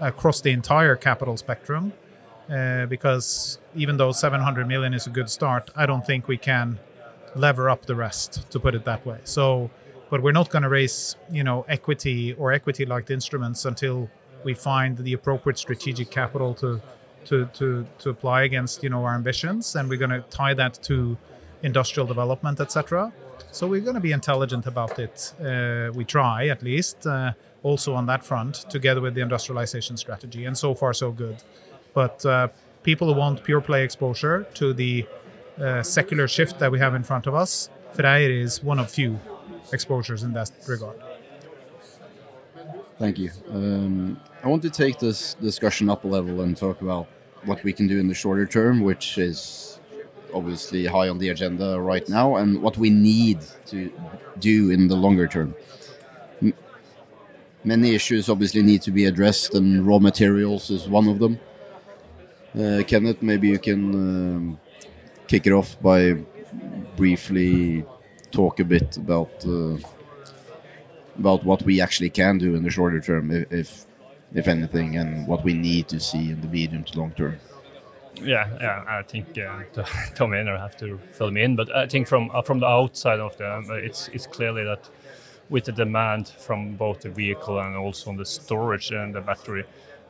across 0.00 0.40
the 0.40 0.50
entire 0.50 0.96
capital 0.96 1.36
spectrum 1.36 1.92
uh, 2.50 2.86
because 2.86 3.58
even 3.76 3.96
though 3.96 4.10
700 4.10 4.66
million 4.66 4.92
is 4.94 5.06
a 5.06 5.10
good 5.10 5.30
start, 5.30 5.70
I 5.76 5.86
don't 5.86 6.04
think 6.04 6.26
we 6.26 6.38
can 6.38 6.80
lever 7.36 7.70
up 7.70 7.86
the 7.86 7.94
rest, 7.94 8.50
to 8.50 8.58
put 8.58 8.74
it 8.74 8.84
that 8.84 9.06
way. 9.06 9.20
So, 9.24 9.70
but 10.10 10.22
we're 10.22 10.32
not 10.32 10.50
going 10.50 10.64
to 10.64 10.68
raise, 10.68 11.16
you 11.30 11.44
know, 11.44 11.64
equity 11.68 12.32
or 12.34 12.52
equity-like 12.52 13.10
instruments 13.10 13.64
until 13.64 14.10
we 14.44 14.54
find 14.54 14.96
the 14.98 15.12
appropriate 15.12 15.58
strategic 15.58 16.10
capital 16.10 16.54
to 16.54 16.80
to, 17.26 17.46
to, 17.54 17.86
to 17.98 18.10
apply 18.10 18.42
against 18.42 18.82
you 18.82 18.90
know 18.90 19.04
our 19.04 19.14
ambitions, 19.14 19.76
and 19.76 19.88
we're 19.88 19.98
going 19.98 20.10
to 20.10 20.24
tie 20.30 20.54
that 20.54 20.74
to 20.84 21.16
industrial 21.62 22.06
development, 22.06 22.60
etc. 22.60 23.12
So 23.50 23.66
we're 23.66 23.80
going 23.80 23.94
to 23.94 24.00
be 24.00 24.12
intelligent 24.12 24.66
about 24.66 24.98
it. 24.98 25.32
Uh, 25.40 25.92
we 25.94 26.04
try 26.04 26.48
at 26.48 26.62
least, 26.62 27.06
uh, 27.06 27.32
also 27.62 27.94
on 27.94 28.06
that 28.06 28.24
front, 28.24 28.54
together 28.70 29.00
with 29.00 29.14
the 29.14 29.20
industrialization 29.20 29.96
strategy, 29.96 30.46
and 30.46 30.56
so 30.56 30.74
far 30.74 30.92
so 30.92 31.12
good. 31.12 31.36
But 31.94 32.24
uh, 32.24 32.48
people 32.82 33.12
who 33.12 33.18
want 33.18 33.44
pure 33.44 33.60
play 33.60 33.84
exposure 33.84 34.46
to 34.54 34.72
the 34.72 35.06
uh, 35.60 35.82
secular 35.82 36.26
shift 36.28 36.58
that 36.58 36.72
we 36.72 36.78
have 36.78 36.94
in 36.94 37.02
front 37.02 37.26
of 37.26 37.34
us, 37.34 37.68
Freyr 37.94 38.30
is 38.30 38.62
one 38.62 38.78
of 38.78 38.90
few 38.90 39.20
exposures 39.72 40.22
in 40.22 40.32
that 40.32 40.50
regard. 40.66 40.96
Thank 43.02 43.18
you. 43.18 43.32
Um, 43.50 44.20
I 44.44 44.46
want 44.46 44.62
to 44.62 44.70
take 44.70 45.00
this 45.00 45.34
discussion 45.34 45.90
up 45.90 46.04
a 46.04 46.06
level 46.06 46.42
and 46.42 46.56
talk 46.56 46.82
about 46.82 47.08
what 47.46 47.64
we 47.64 47.72
can 47.72 47.88
do 47.88 47.98
in 47.98 48.06
the 48.06 48.14
shorter 48.14 48.46
term, 48.46 48.80
which 48.80 49.18
is 49.18 49.80
obviously 50.32 50.86
high 50.86 51.08
on 51.08 51.18
the 51.18 51.30
agenda 51.30 51.80
right 51.80 52.08
now, 52.08 52.36
and 52.36 52.62
what 52.62 52.78
we 52.78 52.90
need 52.90 53.40
to 53.66 53.92
do 54.38 54.70
in 54.70 54.86
the 54.86 54.94
longer 54.94 55.26
term. 55.26 55.52
Many 57.64 57.92
issues 57.92 58.28
obviously 58.28 58.62
need 58.62 58.82
to 58.82 58.92
be 58.92 59.06
addressed, 59.06 59.52
and 59.56 59.84
raw 59.84 59.98
materials 59.98 60.70
is 60.70 60.88
one 60.88 61.08
of 61.08 61.18
them. 61.18 61.40
Uh, 62.56 62.84
Kenneth, 62.86 63.20
maybe 63.20 63.48
you 63.48 63.58
can 63.58 63.94
um, 63.94 64.60
kick 65.26 65.48
it 65.48 65.52
off 65.52 65.76
by 65.82 66.12
briefly 66.96 67.84
talk 68.30 68.60
a 68.60 68.64
bit 68.64 68.96
about. 68.96 69.44
Uh, 69.44 69.76
about 71.18 71.44
what 71.44 71.62
we 71.62 71.80
actually 71.80 72.10
can 72.10 72.38
do 72.38 72.54
in 72.54 72.62
the 72.62 72.70
shorter 72.70 73.00
term, 73.00 73.30
if, 73.50 73.86
if 74.34 74.48
anything, 74.48 74.96
and 74.96 75.26
what 75.26 75.44
we 75.44 75.52
need 75.52 75.88
to 75.88 76.00
see 76.00 76.30
in 76.30 76.40
the 76.40 76.48
medium 76.48 76.84
to 76.84 76.98
long 76.98 77.12
term. 77.12 77.38
Yeah, 78.16 78.48
yeah, 78.60 78.84
I 78.86 79.02
think 79.02 79.38
uh, 79.38 79.82
Tom 80.14 80.32
Einar 80.32 80.58
have 80.58 80.76
to 80.78 80.98
fill 81.12 81.30
me 81.30 81.42
in, 81.42 81.56
but 81.56 81.74
I 81.74 81.86
think 81.86 82.06
from 82.06 82.30
uh, 82.32 82.42
from 82.42 82.60
the 82.60 82.66
outside 82.66 83.20
of 83.20 83.36
the, 83.38 83.46
uh, 83.46 83.74
it's 83.74 84.08
it's 84.08 84.26
clearly 84.26 84.64
that 84.64 84.88
with 85.48 85.64
the 85.64 85.72
demand 85.72 86.28
from 86.28 86.76
both 86.76 87.00
the 87.00 87.10
vehicle 87.10 87.58
and 87.58 87.76
also 87.76 88.10
on 88.10 88.16
the 88.16 88.24
storage 88.24 88.90
and 88.90 89.14
the 89.14 89.20
battery, 89.20 89.64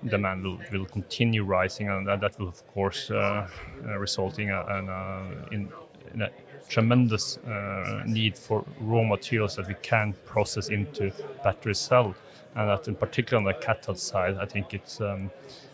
demand 0.09 0.45
will, 0.45 0.59
will 0.73 0.85
continue 0.85 1.45
rising, 1.45 1.89
and 1.89 2.07
that, 2.07 2.21
that 2.21 2.39
will 2.39 2.49
of 2.49 2.67
course 2.75 3.11
uh, 3.11 3.49
uh 3.87 3.99
resulting 3.99 4.49
in, 4.49 4.55
uh, 4.55 5.47
in, 5.53 5.69
in 6.13 6.23
a 6.23 6.31
tremendous 6.73 7.37
uh, 7.39 8.03
need 8.07 8.37
for 8.37 8.65
raw 8.81 9.05
materials 9.05 9.57
that 9.57 9.69
we 9.69 9.75
can 9.83 10.15
process 10.25 10.69
into 10.69 11.13
battery 11.45 11.75
cell, 11.75 12.15
and 12.55 12.69
that 12.71 12.89
in 12.89 12.95
particular 12.95 13.37
on 13.39 13.45
the 13.45 13.55
cathode 13.55 13.99
side, 13.99 14.37
I 14.41 14.47
think 14.47 14.73
it's 14.73 15.01
um, 15.01 15.31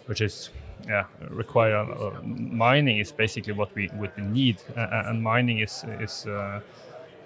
which 0.07 0.21
is 0.21 0.51
yeah 0.87 1.05
require 1.31 1.77
uh, 1.77 2.21
mining 2.23 2.99
is 2.99 3.13
basically 3.13 3.53
what 3.53 3.75
we 3.77 3.89
would 3.95 4.17
need, 4.19 4.57
uh, 4.77 5.05
and 5.07 5.23
mining 5.23 5.61
is 5.61 5.85
is 6.01 6.27
uh, 6.27 6.61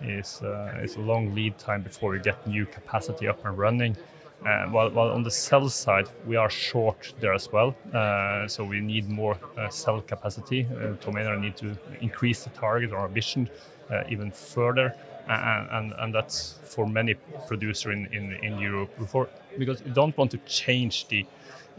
is 0.02 0.42
uh, 0.42 0.84
is 0.84 0.96
a 0.96 1.00
long 1.00 1.34
lead 1.34 1.56
time 1.58 1.82
before 1.82 2.10
we 2.10 2.18
get 2.20 2.46
new 2.46 2.66
capacity 2.66 3.26
up 3.26 3.44
and 3.46 3.56
running. 3.56 3.96
Uh, 4.44 4.66
while, 4.70 4.90
while, 4.90 5.10
on 5.10 5.22
the 5.22 5.30
cell 5.30 5.68
side, 5.68 6.08
we 6.26 6.34
are 6.36 6.50
short 6.50 7.12
there 7.20 7.32
as 7.32 7.50
well. 7.52 7.76
Uh, 7.94 8.48
so 8.48 8.64
we 8.64 8.80
need 8.80 9.08
more 9.08 9.38
uh, 9.56 9.68
cell 9.68 10.00
capacity. 10.00 10.66
Uh, 10.66 10.94
Tom 11.00 11.16
Einar 11.16 11.36
need 11.36 11.56
to 11.56 11.76
increase 12.00 12.42
the 12.44 12.50
target 12.50 12.92
or 12.92 13.04
ambition 13.04 13.48
uh, 13.90 14.02
even 14.08 14.30
further. 14.30 14.94
And, 15.28 15.94
and, 15.98 16.12
that's 16.12 16.58
for 16.64 16.84
many 16.84 17.14
producers 17.46 17.92
in, 17.92 18.06
in, 18.12 18.32
in 18.44 18.58
Europe 18.58 18.90
before, 18.98 19.28
because 19.56 19.80
you 19.86 19.92
don't 19.92 20.16
want 20.18 20.32
to 20.32 20.38
change 20.38 21.06
the 21.08 21.24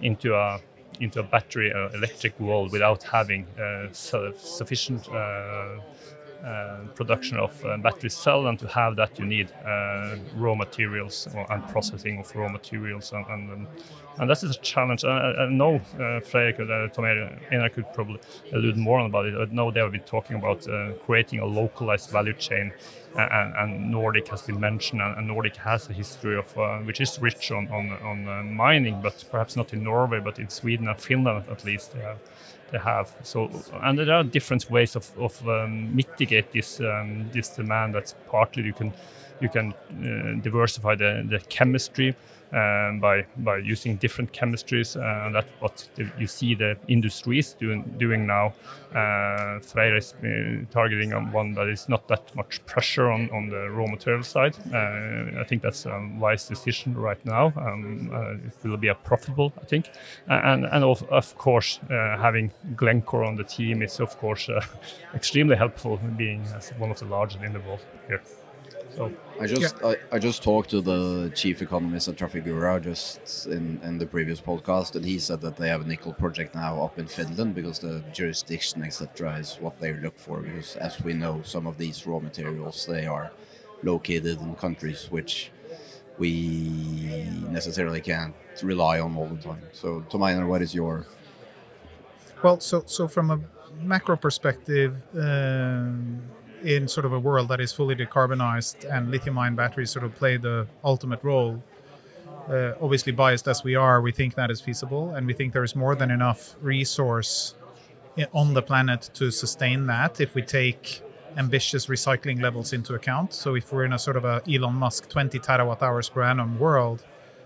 into 0.02 0.34
a 0.34 0.60
into 1.00 1.20
a 1.20 1.24
battery 1.24 1.74
uh, 1.74 1.90
electric 1.90 2.40
world 2.40 2.72
without 2.72 3.04
having 3.04 3.46
sufficient 3.92 5.10
uh, 5.10 5.80
production 6.96 7.38
of 7.38 7.64
uh, 7.66 7.78
battery 7.78 8.10
cell, 8.10 8.48
and 8.48 8.60
to 8.60 8.68
have 8.68 8.96
that 8.96 9.18
you 9.20 9.26
need 9.26 9.52
uh, 9.66 10.16
raw 10.36 10.56
materials 10.56 11.28
and 11.50 11.68
processing 11.70 12.20
of 12.20 12.36
raw 12.36 12.50
materials, 12.50 13.14
and 13.14 13.26
and, 13.28 13.52
um, 13.52 13.68
and 14.20 14.30
that 14.30 14.44
is 14.44 14.56
a 14.56 14.60
challenge. 14.60 15.06
I, 15.06 15.34
I 15.44 15.50
know 15.50 15.76
uh, 16.00 16.20
Freyr 16.20 16.54
could, 16.54 16.70
uh, 16.70 16.90
Einar 17.52 17.70
could 17.70 17.92
probably 17.94 18.20
allude 18.52 18.78
more 18.78 19.00
on 19.00 19.06
about 19.06 19.26
it. 19.26 19.36
I 19.36 19.46
know 19.54 19.72
they 19.72 19.80
have 19.80 19.92
been 19.92 20.02
talking 20.02 20.36
about 20.36 20.68
uh, 20.68 20.92
creating 21.06 21.40
a 21.40 21.46
localized 21.46 22.10
value 22.12 22.34
chain, 22.34 22.74
and, 23.16 23.54
and, 23.56 23.92
Nordic 23.92 24.28
has 24.30 24.42
been 24.42 24.60
mentioned, 24.60 25.02
and, 25.02 25.28
Nordic 25.28 25.56
has 25.58 25.90
a 25.90 25.94
history 25.94 26.38
of 26.38 26.58
uh, 26.58 26.80
which 26.80 27.00
is 27.02 27.20
rich 27.20 27.52
on 27.52 27.68
on, 27.70 27.92
on 28.04 28.54
mining, 28.54 29.02
but 29.02 29.24
perhaps 29.32 29.56
not 29.56 29.74
in 29.74 29.84
Norway, 29.84 30.20
but 30.20 30.40
in 30.40 30.50
Sweden 30.50 30.88
and 30.88 31.00
Finland 31.00 31.46
at 31.50 31.64
least. 31.66 31.94
They 31.94 32.02
have 32.02 32.20
they 32.72 32.80
have. 32.80 33.16
So, 33.24 33.50
and 33.82 33.98
there 33.98 34.12
are 34.12 34.24
different 34.24 34.70
ways 34.70 34.96
of, 34.96 35.12
of 35.18 35.48
um, 35.48 35.96
mitigate 35.96 36.52
this 36.52 36.80
um, 36.80 37.30
this 37.32 37.50
demand. 37.50 37.96
That's 37.96 38.16
partly 38.30 38.64
you 38.64 38.74
can 38.74 38.94
you 39.44 39.50
can 39.50 39.74
uh, 39.74 40.42
diversify 40.42 40.96
the, 40.96 41.24
the 41.30 41.40
chemistry. 41.50 42.16
um, 42.54 43.00
by 43.00 43.26
by 43.38 43.58
using 43.58 43.96
different 43.98 44.32
chemistries. 44.32 44.96
Uh, 44.96 45.32
that's 45.32 45.50
what 45.60 45.90
the, 45.96 46.10
you 46.20 46.28
see 46.28 46.56
the 46.56 46.78
industry 46.88 47.40
is 47.40 47.54
doing 47.54 47.84
doing 47.98 48.28
now. 48.28 48.54
Uh, 48.94 49.60
Freyr 49.60 49.98
is 49.98 50.14
uh, 50.24 50.66
targeting 50.72 51.14
on 51.14 51.32
one 51.32 51.54
that 51.56 51.68
is 51.68 51.90
not 51.90 52.08
that 52.10 52.36
much 52.36 52.64
pressure 52.68 53.10
on, 53.10 53.30
on 53.32 53.50
the 53.50 53.72
raw 53.72 53.88
material 53.88 54.24
side. 54.24 54.56
Uh, 54.72 55.42
I 55.42 55.44
think 55.48 55.64
that's 55.64 55.88
a 55.88 56.10
wise 56.20 56.48
decision 56.48 56.94
right 56.94 57.26
now. 57.26 57.52
Um, 57.58 58.12
uh, 58.14 58.34
it 58.34 58.70
will 58.70 58.78
be 58.78 58.90
a 58.90 58.96
profitable, 58.96 59.52
I 59.60 59.66
think, 59.66 59.90
and 60.28 60.66
and 60.66 60.84
of, 60.84 61.02
of 61.10 61.36
course 61.38 61.80
uh, 61.90 62.18
having 62.20 62.52
Glencore 62.76 63.24
on 63.24 63.36
the 63.36 63.44
team 63.44 63.82
is 63.82 64.00
of 64.00 64.16
course 64.20 64.48
extremely 65.16 65.56
helpful, 65.56 66.00
being 66.18 66.46
one 66.78 66.92
of 66.92 67.00
the 67.00 67.06
largest 67.06 67.44
in 67.44 67.54
the 67.54 67.60
world 67.62 67.84
here. 68.08 68.22
So 68.96 69.12
I 69.40 69.48
just 69.48 69.76
yeah. 69.82 69.90
I, 69.90 70.16
I, 70.16 70.20
just 70.20 70.44
talked 70.44 70.70
to 70.70 70.82
the 70.82 71.32
chief 71.36 71.62
economist 71.62 72.08
at 72.08 72.16
Trafigura 72.16 72.82
just 72.82 73.48
in, 73.48 73.80
in 73.84 73.98
the 73.98 74.06
previous 74.06 74.40
podcast, 74.40 74.96
and 74.96 75.04
he 75.04 75.18
said 75.20 75.42
that 75.42 75.58
they 75.58 75.70
have 75.70 75.82
a 75.82 75.88
nickel 75.88 76.14
project 76.14 76.56
now 76.56 76.82
up 76.84 77.00
in 77.00 77.08
Finland 77.08 77.56
because 77.56 77.80
the 77.80 78.04
jurisdiction 78.14 78.84
etc. 78.84 79.38
is 79.38 79.58
what 79.60 79.80
they 79.80 79.94
look 79.94 80.18
for. 80.18 80.42
Because 80.42 80.76
as 80.78 81.02
we 81.02 81.14
know, 81.14 81.42
some 81.44 81.66
of 81.68 81.78
these 81.78 82.06
raw 82.06 82.20
materials 82.20 82.86
they 82.86 83.06
are 83.06 83.32
located 83.82 84.40
in 84.40 84.56
countries 84.56 85.08
which 85.10 85.52
we 86.18 87.28
necessarily 87.50 88.02
can't 88.02 88.36
rely 88.62 89.00
on 89.00 89.16
all 89.18 89.28
the 89.28 89.42
time. 89.42 89.62
So, 89.72 90.02
Tom 90.10 90.24
Einar, 90.24 90.46
what 90.46 90.62
is 90.62 90.76
your 90.76 91.08
well? 92.44 92.60
So 92.60 92.84
so 92.86 93.08
from 93.08 93.32
a 93.32 93.40
macro 93.82 94.16
perspective. 94.16 94.96
Um, 95.16 96.22
in 96.64 96.88
sort 96.88 97.06
of 97.06 97.14
a 97.14 97.20
world 97.20 97.50
that 97.50 97.60
is 97.60 97.72
fully 97.72 97.96
decarbonized 97.96 98.90
and 98.90 99.12
lithium 99.12 99.38
ion 99.38 99.56
batteries 99.56 99.92
sort 99.92 100.06
of 100.06 100.16
play 100.16 100.38
the 100.38 100.68
ultimate 100.84 101.24
role, 101.24 101.62
uh, 102.50 102.74
obviously 102.82 103.12
biased 103.12 103.48
as 103.48 103.64
we 103.64 103.76
are, 103.76 104.02
we 104.02 104.12
think 104.12 104.36
that 104.36 104.52
is 104.52 104.62
feasible, 104.62 105.14
and 105.16 105.28
we 105.28 105.34
think 105.34 105.54
there 105.54 105.64
is 105.64 105.76
more 105.76 105.96
than 105.96 106.12
enough 106.12 106.56
resource 106.62 107.56
on 108.34 108.54
the 108.54 108.62
planet 108.62 109.10
to 109.14 109.32
sustain 109.32 109.88
that 109.88 110.22
if 110.22 110.36
we 110.36 110.42
take 110.42 111.02
ambitious 111.38 111.88
recycling 111.88 112.42
levels 112.42 112.74
into 112.74 112.94
account. 112.94 113.34
So 113.34 113.56
if 113.56 113.72
we're 113.72 113.86
in 113.86 113.94
a 113.94 114.00
sort 114.00 114.18
of 114.18 114.26
a 114.26 114.42
Elon 114.48 114.76
Musk 114.76 115.10
20 115.10 115.40
terawatt 115.40 115.82
hours 115.82 116.10
per 116.10 116.22
annum 116.22 116.60
world, 116.60 117.04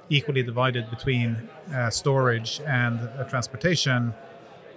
equally 0.09 0.43
divided 0.43 0.89
between 0.89 1.49
uh, 1.73 1.89
storage 1.89 2.61
and 2.65 2.99
uh, 2.99 3.23
transportation, 3.25 4.13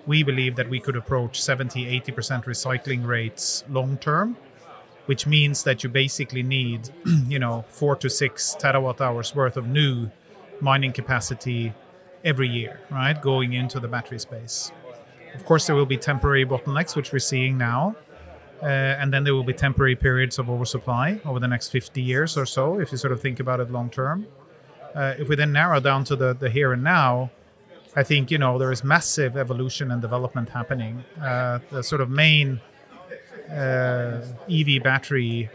we 0.06 0.22
believe 0.22 0.56
that 0.56 0.68
we 0.68 0.80
could 0.80 0.96
approach 0.96 1.40
70 1.40 2.00
80% 2.00 2.44
recycling 2.44 3.06
rates 3.06 3.64
long 3.68 3.96
term 3.98 4.36
which 5.06 5.26
means 5.26 5.64
that 5.64 5.82
you 5.82 5.90
basically 5.90 6.42
need 6.42 6.88
you 7.28 7.38
know 7.38 7.64
4 7.68 7.96
to 7.96 8.10
6 8.10 8.56
terawatt 8.60 9.00
hours 9.00 9.34
worth 9.34 9.56
of 9.56 9.66
new 9.66 10.10
mining 10.60 10.92
capacity 10.92 11.72
every 12.24 12.48
year 12.48 12.80
right 12.90 13.20
going 13.20 13.54
into 13.54 13.80
the 13.80 13.88
battery 13.88 14.18
space. 14.18 14.72
Of 15.34 15.44
course 15.44 15.66
there 15.66 15.76
will 15.76 15.86
be 15.86 15.96
temporary 15.96 16.44
bottlenecks 16.44 16.96
which 16.96 17.12
we're 17.12 17.18
seeing 17.18 17.56
now 17.56 17.96
uh, 18.62 18.66
and 19.00 19.12
then 19.12 19.24
there 19.24 19.34
will 19.34 19.44
be 19.44 19.54
temporary 19.54 19.96
periods 19.96 20.38
of 20.38 20.50
oversupply 20.50 21.20
over 21.24 21.38
the 21.40 21.48
next 21.48 21.68
50 21.68 22.02
years 22.02 22.36
or 22.36 22.46
so 22.46 22.78
if 22.78 22.92
you 22.92 22.98
sort 22.98 23.12
of 23.12 23.20
think 23.20 23.40
about 23.40 23.60
it 23.60 23.70
long 23.70 23.90
term 23.90 24.26
uh, 24.94 25.14
if 25.18 25.28
we 25.28 25.36
then 25.36 25.52
narrow 25.52 25.80
down 25.80 26.04
to 26.04 26.16
the, 26.16 26.34
the 26.34 26.50
here 26.50 26.72
and 26.72 26.82
now 26.82 27.30
I 27.96 28.04
think 28.04 28.30
you 28.30 28.38
know 28.38 28.58
there 28.58 28.70
is 28.70 28.84
massive 28.84 29.36
evolution 29.36 29.90
and 29.90 30.00
development 30.00 30.48
happening. 30.48 31.04
Uh, 31.20 31.58
the 31.70 31.82
sort 31.82 32.00
of 32.00 32.08
main 32.08 32.60
uh, 33.50 34.24
EV 34.48 34.82
battery, 34.82 35.50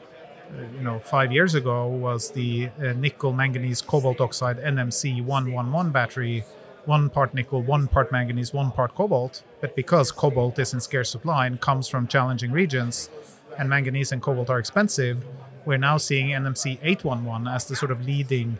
uh, 0.50 0.62
you 0.78 0.84
know, 0.84 1.00
five 1.00 1.32
years 1.32 1.56
ago 1.56 1.88
was 1.88 2.32
the 2.32 2.70
uh, 2.80 2.92
nickel 2.94 3.32
manganese 3.32 3.82
cobalt 3.82 4.20
oxide 4.20 4.58
NMC 4.58 5.24
111 5.24 5.92
battery, 5.92 6.44
one 6.84 7.10
part 7.10 7.34
nickel, 7.34 7.62
one 7.62 7.88
part 7.88 8.12
manganese, 8.12 8.54
one 8.54 8.72
part 8.72 8.94
cobalt. 8.96 9.44
But 9.62 9.76
because 9.76 10.12
cobalt 10.12 10.60
is 10.60 10.74
in 10.74 10.82
scarce 10.82 11.10
supply 11.10 11.48
and 11.48 11.60
comes 11.62 11.88
from 11.88 12.06
challenging 12.06 12.52
regions, 12.52 13.10
and 13.58 13.70
manganese 13.70 14.12
and 14.12 14.22
cobalt 14.22 14.50
are 14.50 14.60
expensive, 14.60 15.24
we're 15.66 15.78
now 15.78 15.98
seeing 15.98 16.28
NMC 16.28 16.80
811 16.84 17.48
as 17.48 17.66
the 17.66 17.76
sort 17.78 17.92
of 17.92 18.06
leading 18.06 18.60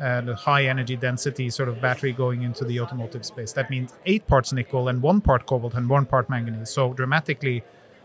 and 0.00 0.28
a 0.28 0.34
high 0.34 0.66
energy 0.66 0.96
density 0.96 1.50
sort 1.50 1.68
of 1.68 1.80
battery 1.80 2.12
going 2.12 2.42
into 2.42 2.64
the 2.64 2.80
automotive 2.80 3.24
space. 3.24 3.52
That 3.52 3.70
means 3.70 3.92
eight 4.06 4.26
parts 4.26 4.52
nickel 4.52 4.88
and 4.88 5.00
one 5.00 5.20
part 5.20 5.46
cobalt 5.46 5.74
and 5.74 5.88
one 5.88 6.06
part 6.06 6.28
manganese. 6.28 6.70
So 6.70 6.92
dramatically 6.92 7.62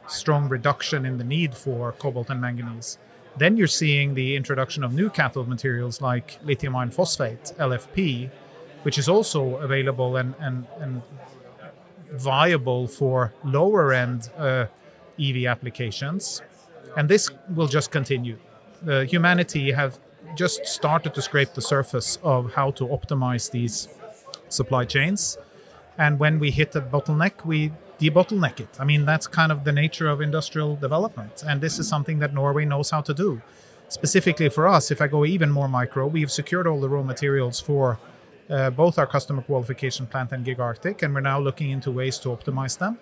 strong 0.07 0.49
reduction 0.49 1.05
in 1.05 1.17
the 1.17 1.23
need 1.23 1.55
for 1.55 1.91
cobalt 1.93 2.29
and 2.29 2.41
manganese. 2.41 2.97
Then 3.37 3.57
you're 3.57 3.67
seeing 3.67 4.13
the 4.13 4.35
introduction 4.35 4.83
of 4.83 4.93
new 4.93 5.09
cathode 5.09 5.47
materials 5.47 6.01
like 6.01 6.39
lithium 6.43 6.75
iron 6.75 6.91
phosphate, 6.91 7.53
LFP, 7.57 8.29
which 8.83 8.97
is 8.97 9.07
also 9.07 9.55
available 9.57 10.17
and, 10.17 10.33
and, 10.39 10.65
and 10.79 11.01
viable 12.11 12.87
for 12.87 13.33
lower 13.43 13.93
end 13.93 14.29
uh, 14.37 14.65
EV 15.19 15.45
applications. 15.45 16.41
And 16.97 17.07
this 17.07 17.29
will 17.53 17.67
just 17.67 17.91
continue. 17.91 18.37
Humanity 18.85 19.71
have 19.71 19.99
just 20.35 20.65
started 20.65 21.13
to 21.13 21.21
scrape 21.21 21.53
the 21.53 21.61
surface 21.61 22.17
of 22.23 22.53
how 22.53 22.71
to 22.71 22.85
optimize 22.85 23.51
these 23.51 23.87
supply 24.49 24.85
chains. 24.85 25.37
And 25.97 26.19
when 26.19 26.39
we 26.39 26.51
hit 26.51 26.75
a 26.75 26.81
bottleneck, 26.81 27.45
we 27.45 27.71
debottleneck 27.99 28.59
it. 28.59 28.69
I 28.79 28.85
mean, 28.85 29.05
that's 29.05 29.27
kind 29.27 29.51
of 29.51 29.63
the 29.63 29.71
nature 29.71 30.07
of 30.07 30.21
industrial 30.21 30.75
development. 30.75 31.43
And 31.45 31.61
this 31.61 31.79
is 31.79 31.87
something 31.87 32.19
that 32.19 32.33
Norway 32.33 32.65
knows 32.65 32.89
how 32.89 33.01
to 33.01 33.13
do. 33.13 33.41
Specifically 33.89 34.49
for 34.49 34.67
us, 34.67 34.91
if 34.91 35.01
I 35.01 35.07
go 35.07 35.25
even 35.25 35.49
more 35.51 35.67
micro, 35.67 36.07
we've 36.07 36.31
secured 36.31 36.67
all 36.67 36.79
the 36.79 36.89
raw 36.89 37.03
materials 37.03 37.59
for 37.59 37.99
uh, 38.49 38.69
both 38.69 38.97
our 38.97 39.07
customer 39.07 39.41
qualification 39.41 40.07
plant 40.07 40.31
and 40.31 40.45
Giga 40.45 40.59
Arctic, 40.59 41.01
and 41.03 41.13
we're 41.13 41.21
now 41.21 41.39
looking 41.39 41.69
into 41.71 41.91
ways 41.91 42.17
to 42.19 42.29
optimize 42.29 42.77
them. 42.77 42.97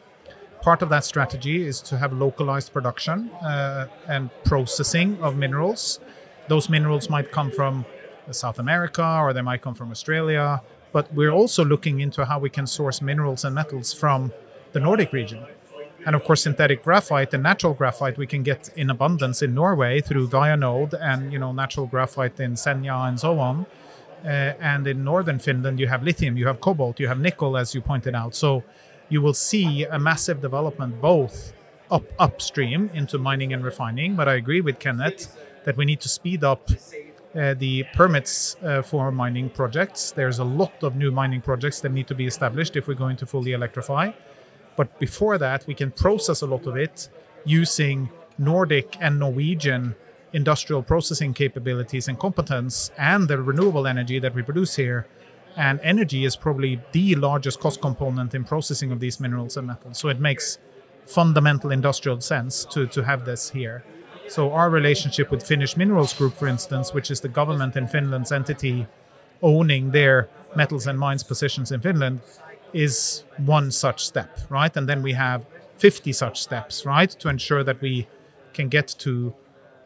Part 0.61 0.81
of 0.81 0.89
that 0.89 1.05
strategy 1.05 1.65
is 1.65 1.81
to 1.81 1.97
have 1.97 2.13
localized 2.13 2.73
production 2.73 3.29
uh, 3.41 3.87
and 4.07 4.29
processing 4.43 5.17
of 5.21 5.37
minerals 5.37 5.99
those 6.47 6.69
minerals 6.69 7.09
might 7.09 7.31
come 7.31 7.51
from 7.51 7.85
South 8.31 8.59
America 8.59 9.19
or 9.21 9.33
they 9.33 9.41
might 9.41 9.61
come 9.61 9.75
from 9.75 9.91
Australia. 9.91 10.61
But 10.91 11.13
we're 11.13 11.31
also 11.31 11.63
looking 11.65 11.99
into 11.99 12.25
how 12.25 12.39
we 12.39 12.49
can 12.49 12.65
source 12.65 13.01
minerals 13.01 13.45
and 13.45 13.53
metals 13.53 13.93
from 13.93 14.31
the 14.71 14.79
Nordic 14.79 15.13
region. 15.13 15.45
And 16.05 16.15
of 16.15 16.23
course, 16.23 16.43
synthetic 16.43 16.83
graphite 16.83 17.33
and 17.33 17.43
natural 17.43 17.73
graphite 17.73 18.17
we 18.17 18.27
can 18.27 18.41
get 18.43 18.69
in 18.75 18.89
abundance 18.89 19.41
in 19.41 19.53
Norway 19.53 19.99
through 19.99 20.29
Vianode 20.29 20.93
and 21.01 21.33
you 21.33 21.39
know 21.39 21.51
natural 21.51 21.85
graphite 21.85 22.39
in 22.39 22.53
Senja 22.53 23.09
and 23.09 23.19
so 23.19 23.39
on. 23.39 23.65
Uh, 24.23 24.53
and 24.59 24.87
in 24.87 25.03
northern 25.03 25.37
Finland, 25.37 25.79
you 25.79 25.87
have 25.87 26.03
lithium, 26.03 26.37
you 26.37 26.47
have 26.47 26.59
cobalt, 26.59 26.99
you 26.99 27.07
have 27.07 27.19
nickel, 27.19 27.55
as 27.55 27.75
you 27.75 27.81
pointed 27.81 28.15
out. 28.15 28.33
So 28.35 28.63
you 29.09 29.21
will 29.21 29.33
see 29.33 29.83
a 29.83 29.99
massive 29.99 30.41
development 30.41 30.99
both 31.01 31.53
up 31.91 32.03
upstream 32.19 32.89
into 32.93 33.17
mining 33.17 33.53
and 33.53 33.63
refining. 33.63 34.15
But 34.15 34.27
I 34.27 34.35
agree 34.35 34.61
with 34.61 34.79
Kenneth 34.79 35.37
that 35.67 35.75
we 35.75 35.83
need 35.83 35.99
to 35.99 36.07
speed 36.07 36.45
up 36.45 36.69
uh, 37.35 37.53
the 37.55 37.83
permits 37.93 38.55
uh, 38.63 38.81
for 38.81 39.11
mining 39.11 39.49
projects. 39.49 40.11
There's 40.11 40.39
a 40.39 40.45
lot 40.45 40.81
of 40.81 40.95
new 40.95 41.11
mining 41.11 41.41
projects 41.41 41.81
that 41.81 41.91
need 41.91 42.07
to 42.07 42.15
be 42.15 42.25
established 42.25 42.77
if 42.77 42.87
we're 42.87 42.93
going 42.93 43.17
to 43.17 43.25
fully 43.25 43.51
electrify. 43.51 44.11
But 44.77 44.97
before 44.97 45.37
that, 45.37 45.67
we 45.67 45.73
can 45.73 45.91
process 45.91 46.41
a 46.41 46.47
lot 46.47 46.67
of 46.67 46.77
it 46.77 47.09
using 47.43 48.09
Nordic 48.37 48.95
and 49.01 49.19
Norwegian 49.19 49.93
industrial 50.31 50.83
processing 50.83 51.33
capabilities 51.33 52.07
and 52.07 52.17
competence 52.17 52.89
and 52.97 53.27
the 53.27 53.37
renewable 53.37 53.87
energy 53.87 54.19
that 54.19 54.33
we 54.33 54.43
produce 54.43 54.77
here. 54.77 55.05
And 55.57 55.81
energy 55.83 56.23
is 56.23 56.37
probably 56.37 56.79
the 56.93 57.15
largest 57.15 57.59
cost 57.59 57.81
component 57.81 58.33
in 58.33 58.45
processing 58.45 58.93
of 58.93 59.01
these 59.01 59.19
minerals 59.19 59.57
and 59.57 59.67
metals. 59.67 59.97
So 59.97 60.07
it 60.07 60.21
makes 60.21 60.59
fundamental 61.05 61.71
industrial 61.71 62.21
sense 62.21 62.63
to, 62.71 62.87
to 62.87 63.03
have 63.03 63.25
this 63.25 63.49
here. 63.49 63.83
So 64.29 64.51
our 64.51 64.69
relationship 64.69 65.31
with 65.31 65.45
Finnish 65.45 65.77
Minerals 65.77 66.13
Group, 66.13 66.33
for 66.33 66.47
instance, 66.47 66.93
which 66.93 67.09
is 67.11 67.21
the 67.21 67.29
government 67.29 67.75
in 67.75 67.87
Finland's 67.87 68.31
entity 68.31 68.85
owning 69.41 69.91
their 69.91 70.27
metals 70.55 70.87
and 70.87 70.99
mines 70.99 71.23
positions 71.23 71.71
in 71.71 71.79
Finland, 71.79 72.19
is 72.73 73.23
one 73.37 73.71
such 73.71 74.05
step, 74.05 74.37
right? 74.49 74.75
And 74.75 74.87
then 74.89 75.01
we 75.01 75.13
have 75.13 75.45
50 75.77 76.11
such 76.11 76.41
steps, 76.41 76.85
right, 76.85 77.09
to 77.09 77.29
ensure 77.29 77.63
that 77.63 77.81
we 77.81 78.07
can 78.53 78.67
get 78.67 78.87
to 78.99 79.33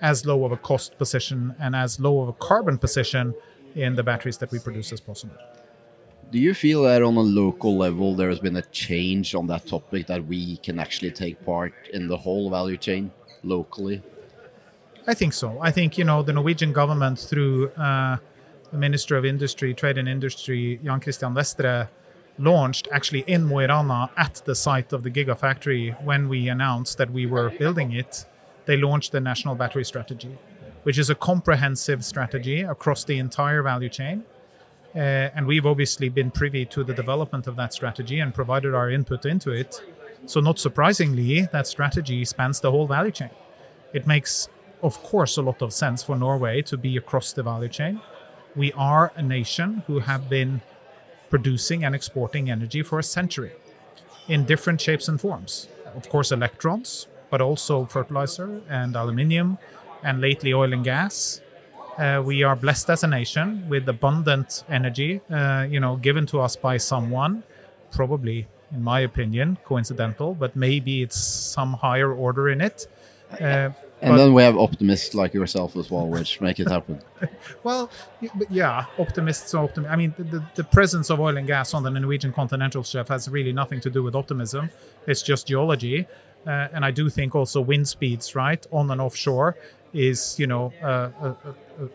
as 0.01 0.25
low 0.25 0.43
of 0.45 0.51
a 0.51 0.57
cost 0.57 0.97
position 0.97 1.55
and 1.59 1.75
as 1.75 1.99
low 1.99 2.21
of 2.21 2.29
a 2.29 2.33
carbon 2.33 2.77
position 2.77 3.35
in 3.75 3.95
the 3.95 4.03
batteries 4.03 4.37
that 4.39 4.51
we 4.51 4.59
produce 4.59 4.91
as 4.91 4.99
possible. 4.99 5.35
Do 6.31 6.39
you 6.39 6.53
feel 6.53 6.83
that 6.83 7.03
on 7.03 7.17
a 7.17 7.21
local 7.21 7.77
level 7.77 8.15
there 8.15 8.29
has 8.29 8.39
been 8.39 8.55
a 8.55 8.61
change 8.63 9.35
on 9.35 9.47
that 9.47 9.67
topic 9.67 10.07
that 10.07 10.25
we 10.25 10.57
can 10.57 10.79
actually 10.79 11.11
take 11.11 11.43
part 11.45 11.73
in 11.93 12.07
the 12.07 12.17
whole 12.17 12.49
value 12.49 12.77
chain 12.77 13.11
locally? 13.43 14.01
I 15.07 15.13
think 15.13 15.33
so. 15.33 15.57
I 15.61 15.71
think 15.71 15.97
you 15.97 16.03
know 16.03 16.21
the 16.21 16.33
Norwegian 16.33 16.73
government 16.73 17.19
through 17.19 17.69
uh, 17.71 18.17
the 18.71 18.77
Minister 18.77 19.17
of 19.17 19.25
Industry, 19.25 19.73
Trade 19.73 19.97
and 19.97 20.07
Industry, 20.07 20.79
Jan 20.83 20.99
Christian 20.99 21.33
Vestre, 21.33 21.89
launched 22.37 22.87
actually 22.91 23.21
in 23.27 23.43
Mo 23.43 23.59
i 23.59 23.65
Rana 23.65 24.09
at 24.17 24.41
the 24.45 24.55
site 24.55 24.93
of 24.93 25.03
the 25.03 25.09
Gigafactory 25.09 26.01
when 26.03 26.29
we 26.29 26.49
announced 26.49 26.97
that 26.97 27.11
we 27.11 27.25
were 27.25 27.49
building 27.49 27.93
it. 27.93 28.25
They 28.65 28.77
launched 28.77 29.11
the 29.11 29.19
National 29.19 29.55
Battery 29.55 29.83
Strategy, 29.83 30.37
which 30.83 30.97
is 30.97 31.09
a 31.09 31.15
comprehensive 31.15 32.05
strategy 32.05 32.61
across 32.61 33.03
the 33.03 33.17
entire 33.17 33.63
value 33.63 33.89
chain. 33.89 34.23
Uh, 34.95 35.29
and 35.35 35.47
we've 35.47 35.65
obviously 35.65 36.09
been 36.09 36.29
privy 36.29 36.65
to 36.65 36.83
the 36.83 36.93
development 36.93 37.47
of 37.47 37.55
that 37.55 37.73
strategy 37.73 38.19
and 38.19 38.33
provided 38.33 38.75
our 38.75 38.89
input 38.89 39.25
into 39.25 39.51
it. 39.51 39.81
So, 40.25 40.39
not 40.39 40.59
surprisingly, 40.59 41.41
that 41.53 41.65
strategy 41.65 42.25
spans 42.25 42.59
the 42.59 42.69
whole 42.69 42.87
value 42.87 43.11
chain. 43.11 43.29
It 43.93 44.05
makes, 44.05 44.49
of 44.81 45.01
course, 45.03 45.37
a 45.37 45.41
lot 45.41 45.61
of 45.61 45.73
sense 45.73 46.03
for 46.03 46.15
Norway 46.17 46.61
to 46.63 46.77
be 46.77 46.97
across 46.97 47.33
the 47.33 47.43
value 47.43 47.69
chain. 47.69 48.01
We 48.55 48.73
are 48.73 49.11
a 49.15 49.21
nation 49.21 49.83
who 49.87 49.99
have 49.99 50.29
been 50.29 50.61
producing 51.29 51.85
and 51.85 51.95
exporting 51.95 52.49
energy 52.51 52.81
for 52.83 52.99
a 52.99 53.03
century 53.03 53.51
in 54.27 54.45
different 54.45 54.81
shapes 54.81 55.07
and 55.07 55.19
forms. 55.19 55.67
Of 55.95 56.09
course, 56.09 56.31
electrons, 56.31 57.07
but 57.29 57.41
also 57.41 57.85
fertilizer 57.85 58.61
and 58.69 58.95
aluminium, 58.95 59.57
and 60.03 60.19
lately 60.19 60.53
oil 60.53 60.73
and 60.73 60.83
gas. 60.83 61.41
Uh, 61.97 62.21
we 62.23 62.43
are 62.43 62.55
blessed 62.55 62.89
as 62.89 63.03
a 63.03 63.07
nation 63.07 63.67
with 63.69 63.87
abundant 63.87 64.63
energy, 64.69 65.21
uh, 65.29 65.67
you 65.69 65.79
know, 65.79 65.97
given 65.97 66.25
to 66.25 66.39
us 66.39 66.55
by 66.55 66.77
someone, 66.77 67.43
probably, 67.91 68.47
in 68.71 68.81
my 68.81 69.01
opinion, 69.01 69.57
coincidental, 69.63 70.33
but 70.33 70.55
maybe 70.55 71.01
it's 71.01 71.17
some 71.17 71.73
higher 71.73 72.11
order 72.11 72.49
in 72.49 72.61
it. 72.61 72.87
Uh, 73.39 73.69
and 74.01 74.17
then 74.17 74.33
we 74.33 74.41
have 74.41 74.57
optimists 74.57 75.13
like 75.13 75.33
yourself 75.33 75.75
as 75.75 75.91
well, 75.91 76.07
which 76.07 76.41
make 76.41 76.59
it 76.59 76.67
happen. 76.67 77.01
well, 77.63 77.89
yeah, 78.49 78.85
optimists 78.97 79.53
are 79.53 79.63
optimists. 79.63 79.93
I 79.93 79.95
mean, 79.95 80.13
the, 80.17 80.43
the 80.55 80.63
presence 80.63 81.09
of 81.09 81.19
oil 81.19 81.37
and 81.37 81.45
gas 81.45 81.73
on 81.73 81.83
the 81.83 81.89
Norwegian 81.91 82.33
continental 82.33 82.83
shelf 82.83 83.09
has 83.09 83.29
really 83.29 83.53
nothing 83.53 83.79
to 83.81 83.89
do 83.89 84.01
with 84.01 84.15
optimism. 84.15 84.69
It's 85.07 85.21
just 85.21 85.47
geology. 85.47 86.07
Uh, 86.45 86.67
and 86.73 86.83
I 86.83 86.91
do 86.91 87.09
think 87.09 87.35
also 87.35 87.61
wind 87.61 87.87
speeds, 87.87 88.35
right, 88.35 88.65
on 88.71 88.89
and 88.89 88.99
offshore, 88.99 89.55
is 89.93 90.39
you 90.39 90.47
know 90.47 90.73
a, 90.81 91.11
a, 91.21 91.35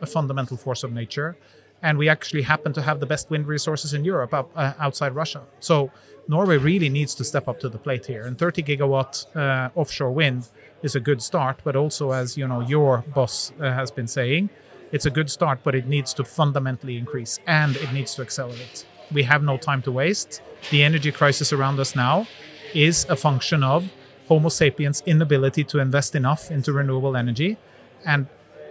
a, 0.03 0.07
fundamental 0.07 0.57
force 0.57 0.85
of 0.85 0.93
nature, 0.93 1.37
and 1.83 1.99
we 1.99 2.09
actually 2.09 2.43
happen 2.43 2.73
to 2.75 2.83
have 2.83 3.01
the 3.01 3.07
best 3.07 3.29
wind 3.31 3.47
resources 3.49 3.95
in 3.95 4.05
Europe 4.05 4.33
up, 4.33 4.51
uh, 4.55 4.75
outside 4.79 5.15
Russia. 5.15 5.43
So 5.59 5.91
Norway 6.29 6.59
really 6.59 6.89
needs 6.89 7.15
to 7.17 7.25
step 7.25 7.49
up 7.49 7.61
to 7.61 7.69
the 7.69 7.79
plate 7.79 8.07
here. 8.07 8.27
And 8.27 8.39
30 8.39 8.63
gigawatt 8.63 9.37
uh, 9.37 9.71
offshore 9.75 10.13
wind 10.13 10.49
is 10.87 10.95
a 10.95 11.01
good 11.01 11.21
start, 11.21 11.57
but 11.65 11.75
also 11.77 12.13
as 12.13 12.39
you 12.39 12.47
know 12.49 12.61
your 12.61 13.05
boss 13.15 13.53
uh, 13.61 13.73
has 13.81 13.91
been 13.91 14.07
saying, 14.07 14.49
it's 14.93 15.07
a 15.07 15.11
good 15.11 15.31
start, 15.31 15.59
but 15.65 15.75
it 15.75 15.87
needs 15.87 16.15
to 16.15 16.25
fundamentally 16.25 16.97
increase 16.97 17.39
and 17.47 17.77
it 17.77 17.93
needs 17.93 18.15
to 18.15 18.23
accelerate. 18.23 18.87
We 19.13 19.25
have 19.25 19.43
no 19.43 19.57
time 19.59 19.83
to 19.83 19.93
waste. 19.93 20.43
The 20.71 20.83
energy 20.83 21.13
crisis 21.13 21.53
around 21.53 21.79
us 21.81 21.95
now 21.95 22.27
is 22.75 23.07
a 23.09 23.17
function 23.17 23.63
of 23.63 23.81
Homo 24.29 24.49
sapiens' 24.49 25.03
inability 25.07 25.65
to 25.65 25.79
invest 25.81 26.15
enough 26.15 26.51
into 26.51 26.73
renewable 26.73 27.17
energy 27.17 27.59
and 28.05 28.27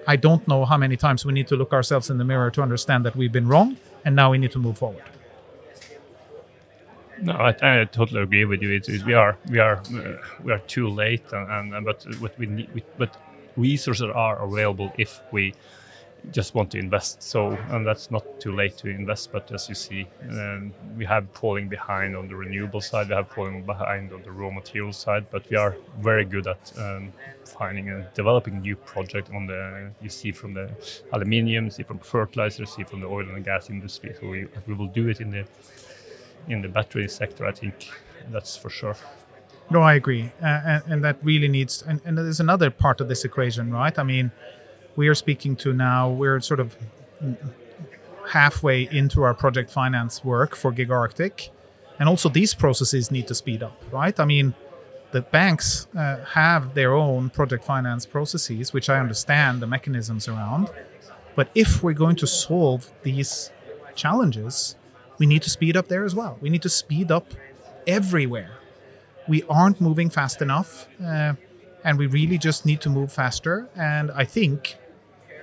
I 0.07 0.15
don't 0.17 0.47
know 0.47 0.65
how 0.65 0.77
many 0.77 0.97
times 0.97 1.25
we 1.25 1.33
need 1.33 1.47
to 1.47 1.55
look 1.55 1.73
ourselves 1.73 2.09
in 2.09 2.17
the 2.17 2.23
mirror 2.23 2.51
to 2.51 2.61
understand 2.61 3.05
that 3.05 3.15
we've 3.15 3.31
been 3.31 3.47
wrong, 3.47 3.77
and 4.05 4.15
now 4.15 4.29
we 4.31 4.37
need 4.37 4.51
to 4.51 4.59
move 4.59 4.77
forward. 4.77 5.03
No, 7.21 7.33
I, 7.33 7.55
I 7.61 7.85
totally 7.85 8.21
agree 8.21 8.45
with 8.45 8.61
you. 8.61 8.71
It's, 8.71 8.89
it's, 8.89 9.03
we 9.05 9.13
are 9.13 9.37
we 9.49 9.59
are 9.59 9.77
uh, 9.77 10.17
we 10.43 10.51
are 10.51 10.59
too 10.59 10.87
late, 10.89 11.23
and, 11.31 11.73
and 11.73 11.85
but 11.85 12.05
what 12.19 12.37
we 12.37 12.45
need, 12.45 12.69
we, 12.73 12.83
but 12.97 13.17
resources 13.57 14.07
are 14.13 14.43
available 14.43 14.91
if 14.97 15.21
we 15.31 15.53
just 16.31 16.55
want 16.55 16.71
to 16.71 16.79
invest. 16.79 17.23
So, 17.23 17.57
and 17.69 17.85
that's 17.85 18.11
not 18.11 18.39
too 18.39 18.53
late 18.55 18.77
to 18.79 18.89
invest. 18.89 19.31
But 19.31 19.51
as 19.51 19.69
you 19.69 19.75
see, 19.75 20.07
um, 20.29 20.73
we 20.97 21.05
have 21.05 21.27
falling 21.33 21.69
behind 21.69 22.15
on 22.15 22.27
the 22.27 22.35
renewable 22.35 22.81
side. 22.81 23.09
We 23.09 23.15
have 23.15 23.29
falling 23.29 23.63
behind 23.63 24.11
on 24.11 24.23
the 24.23 24.31
raw 24.31 24.51
material 24.51 24.91
side. 24.93 25.27
But 25.31 25.49
we 25.49 25.57
are 25.57 25.75
very 25.99 26.25
good 26.25 26.47
at 26.47 26.73
um, 26.77 27.13
finding 27.45 27.89
and 27.89 28.05
developing 28.13 28.59
new 28.59 28.75
project 28.75 29.29
on 29.33 29.47
the. 29.47 29.91
You 30.01 30.09
see 30.09 30.31
from 30.31 30.53
the 30.53 30.69
aluminium, 31.13 31.69
see 31.69 31.83
from 31.83 31.99
fertilizer, 31.99 32.65
see 32.65 32.83
from 32.83 33.01
the 33.01 33.07
oil 33.07 33.29
and 33.29 33.45
gas 33.45 33.69
industry. 33.69 34.15
So 34.19 34.27
we 34.27 34.47
we 34.67 34.73
will 34.73 34.87
do 34.87 35.07
it 35.07 35.21
in 35.21 35.31
the 35.31 35.45
in 36.47 36.61
the 36.61 36.67
battery 36.67 37.07
sector. 37.07 37.45
I 37.45 37.51
think 37.51 37.89
that's 38.31 38.55
for 38.57 38.69
sure. 38.69 38.95
No, 39.71 39.81
I 39.81 39.95
agree, 39.95 40.31
uh, 40.43 40.45
and, 40.45 40.83
and, 40.87 41.03
that 41.03 41.17
really 41.23 41.47
needs. 41.47 41.81
And, 41.81 41.99
and 42.05 42.15
there's 42.17 42.39
another 42.39 42.69
part 42.69 43.01
of 43.01 43.07
this 43.07 43.25
equation, 43.25 43.71
right? 43.71 43.97
I 43.97 44.03
mean 44.03 44.31
we 44.95 45.07
are 45.07 45.15
speaking 45.15 45.55
to 45.57 45.73
now, 45.73 46.09
we're 46.09 46.39
sort 46.39 46.59
of 46.59 46.75
halfway 48.29 48.87
into 48.89 49.23
our 49.23 49.33
project 49.33 49.69
finance 49.69 50.23
work 50.23 50.55
for 50.55 50.71
Giga 50.71 50.91
Arctic. 50.91 51.51
And 51.99 52.09
also, 52.09 52.27
these 52.27 52.53
processes 52.53 53.11
need 53.11 53.27
to 53.27 53.35
speed 53.35 53.63
up, 53.63 53.81
right? 53.91 54.17
I 54.19 54.25
mean, 54.25 54.53
the 55.11 55.21
banks 55.21 55.87
uh, 55.95 56.25
have 56.25 56.73
their 56.73 56.93
own 56.93 57.29
project 57.29 57.63
finance 57.63 58.05
processes, 58.05 58.73
which 58.73 58.89
I 58.89 58.99
understand 58.99 59.61
the 59.61 59.67
mechanisms 59.67 60.27
around. 60.27 60.69
But 61.35 61.49
if 61.55 61.83
we're 61.83 61.93
going 61.93 62.17
to 62.17 62.27
solve 62.27 62.91
these 63.03 63.51
challenges, 63.95 64.75
we 65.17 65.25
need 65.25 65.41
to 65.43 65.49
speed 65.49 65.77
up 65.77 65.87
there 65.87 66.05
as 66.05 66.15
well. 66.15 66.37
We 66.41 66.49
need 66.49 66.61
to 66.63 66.69
speed 66.69 67.11
up 67.11 67.33
everywhere. 67.87 68.51
We 69.27 69.43
aren't 69.43 69.81
moving 69.81 70.09
fast 70.09 70.41
enough, 70.41 70.87
uh, 71.03 71.33
and 71.83 71.97
we 71.97 72.07
really 72.07 72.37
just 72.37 72.65
need 72.65 72.81
to 72.81 72.89
move 72.89 73.11
faster. 73.11 73.69
And 73.75 74.11
I 74.11 74.25
think 74.25 74.77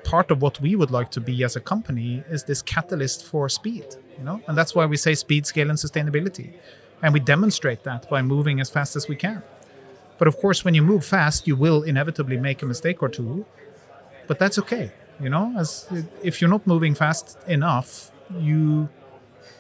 part 0.05 0.31
of 0.31 0.43
what 0.43 0.61
we 0.61 0.77
would 0.77 0.91
like 0.91 1.11
to 1.11 1.21
be 1.21 1.45
as 1.45 1.57
a 1.57 1.61
company 1.61 2.23
is 2.29 2.45
this 2.45 2.63
catalyst 2.63 3.25
for 3.25 3.49
speed 3.49 3.87
you 4.19 4.25
know 4.25 4.41
and 4.47 4.57
that's 4.57 4.75
why 4.75 4.85
we 4.87 4.97
say 4.97 5.15
speed 5.15 5.47
scale 5.47 5.71
and 5.71 5.79
sustainability 5.79 6.53
and 7.03 7.13
we 7.13 7.21
demonstrate 7.21 7.83
that 7.85 8.09
by 8.09 8.23
moving 8.23 8.61
as 8.61 8.71
fast 8.71 8.97
as 8.97 9.09
we 9.09 9.17
can 9.17 9.43
but 10.19 10.29
of 10.29 10.37
course 10.39 10.65
when 10.65 10.75
you 10.75 10.83
move 10.83 11.05
fast 11.05 11.47
you 11.47 11.57
will 11.57 11.83
inevitably 11.83 12.37
make 12.37 12.63
a 12.63 12.67
mistake 12.67 13.03
or 13.03 13.09
two 13.09 13.45
but 14.27 14.39
that's 14.39 14.59
okay 14.59 14.91
you 15.21 15.29
know 15.29 15.55
as 15.57 15.87
if 16.23 16.41
you're 16.41 16.51
not 16.51 16.67
moving 16.67 16.95
fast 16.95 17.39
enough 17.47 18.11
you 18.39 18.89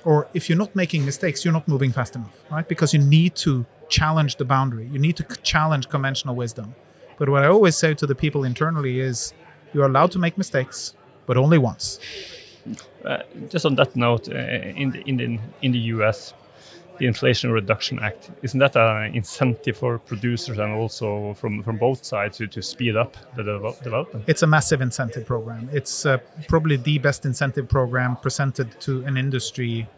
or 0.05 0.29
if 0.35 0.49
you're 0.49 0.59
not 0.59 0.75
making 0.75 1.05
mistakes 1.05 1.45
you're 1.45 1.53
not 1.53 1.67
moving 1.69 1.93
fast 1.93 2.17
enough 2.17 2.43
right 2.51 2.69
because 2.69 2.93
you 2.93 3.01
need 3.01 3.35
to 3.35 3.65
challenge 3.89 4.37
the 4.37 4.45
boundary 4.45 4.87
you 4.93 4.99
need 4.99 5.17
to 5.17 5.25
challenge 5.43 5.89
conventional 5.89 6.35
wisdom 6.35 6.75
but 7.19 7.29
what 7.29 7.43
i 7.43 7.47
always 7.47 7.77
say 7.77 7.95
to 7.95 8.07
the 8.07 8.15
people 8.15 8.45
internally 8.45 9.01
is 9.01 9.35
you 9.73 9.83
are 9.83 9.87
allowed 9.87 10.11
to 10.13 10.19
make 10.19 10.37
mistakes, 10.37 10.95
but 11.27 11.37
only 11.37 11.59
once. 11.59 11.99
Uh, 13.05 13.23
just 13.49 13.67
on 13.67 13.75
that 13.77 13.97
note, 13.97 14.29
uh, 14.29 14.37
in 14.37 14.91
the 14.91 15.01
in 15.09 15.17
the 15.17 15.39
in 15.63 15.73
the 15.73 15.79
U.S., 15.97 16.35
the 16.99 17.07
Inflation 17.07 17.51
Reduction 17.51 17.99
Act 17.99 18.31
isn't 18.43 18.59
that 18.59 18.77
an 18.77 19.15
incentive 19.15 19.77
for 19.77 19.99
producers 19.99 20.59
and 20.59 20.73
also 20.73 21.35
from 21.35 21.63
from 21.63 21.77
both 21.79 22.05
sides 22.05 22.39
to, 22.39 22.47
to 22.47 22.63
speed 22.63 22.97
up 22.97 23.17
the 23.37 23.43
development? 23.83 24.25
It's 24.27 24.43
a 24.43 24.47
massive 24.47 24.81
incentive 24.81 25.27
program. 25.27 25.69
It's 25.73 26.07
uh, 26.07 26.19
probably 26.49 26.77
the 26.77 26.99
best 26.99 27.25
incentive 27.25 27.69
program 27.69 28.17
presented 28.17 28.81
to 28.83 29.05
an 29.05 29.17
industry 29.17 29.89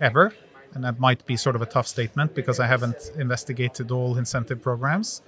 ever, 0.00 0.34
and 0.74 0.84
that 0.84 1.00
might 1.00 1.24
be 1.26 1.36
sort 1.36 1.56
of 1.56 1.62
a 1.62 1.66
tough 1.66 1.86
statement 1.86 2.34
because 2.34 2.60
I 2.60 2.66
haven't 2.66 3.10
investigated 3.16 3.90
all 3.90 4.16
incentive 4.18 4.62
programs. 4.62 5.22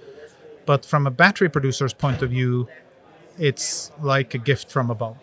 But 0.65 0.85
from 0.85 1.05
a 1.05 1.11
battery 1.11 1.49
producer's 1.49 1.93
point 1.93 2.21
of 2.21 2.31
view, 2.31 2.67
it's 3.37 3.91
like 4.01 4.33
a 4.33 4.37
gift 4.37 4.71
from 4.71 4.89
above. 4.89 5.17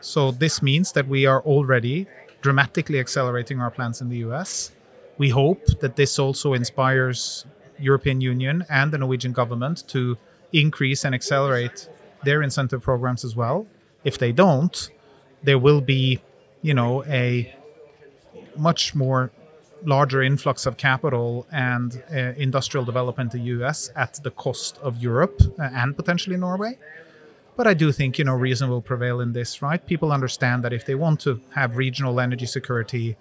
So 0.00 0.30
this 0.30 0.62
means 0.62 0.92
that 0.92 1.08
we 1.08 1.26
are 1.26 1.42
already 1.42 2.06
dramatically 2.40 3.00
accelerating 3.00 3.60
our 3.60 3.70
plans 3.70 4.00
in 4.00 4.08
the 4.08 4.18
US. 4.18 4.70
We 5.18 5.30
hope 5.30 5.66
that 5.80 5.96
this 5.96 6.18
also 6.18 6.54
inspires 6.54 7.44
European 7.78 8.20
Union 8.20 8.64
and 8.70 8.92
the 8.92 8.98
Norwegian 8.98 9.32
government 9.32 9.86
to 9.88 10.16
increase 10.52 11.04
and 11.04 11.14
accelerate 11.14 11.88
their 12.24 12.42
incentive 12.42 12.82
programs 12.82 13.24
as 13.24 13.36
well. 13.36 13.66
If 14.04 14.18
they 14.18 14.32
don't, 14.32 14.90
there 15.42 15.58
will 15.58 15.80
be, 15.80 16.20
you 16.62 16.74
know, 16.74 17.04
a 17.04 17.54
much 18.56 18.94
more 18.94 19.30
larger 19.84 20.22
influx 20.22 20.66
of 20.66 20.76
capital 20.76 21.46
and 21.52 22.02
uh, 22.10 22.16
industrial 22.36 22.84
development 22.84 23.34
in 23.34 23.40
the 23.40 23.46
US 23.62 23.90
at 23.94 24.20
the 24.22 24.30
cost 24.30 24.78
of 24.78 24.96
Europe 24.98 25.40
uh, 25.58 25.62
and 25.72 25.96
potentially 25.96 26.36
Norway. 26.36 26.78
But 27.56 27.66
I 27.66 27.74
do 27.74 27.90
think, 27.92 28.18
you 28.18 28.24
know, 28.24 28.34
reason 28.34 28.70
will 28.70 28.82
prevail 28.82 29.20
in 29.20 29.32
this, 29.32 29.62
right? 29.62 29.84
People 29.84 30.12
understand 30.12 30.62
that 30.64 30.72
if 30.72 30.86
they 30.86 30.94
want 30.94 31.20
to 31.20 31.40
have 31.54 31.76
regional 31.76 32.20
energy 32.20 32.46
security 32.46 33.16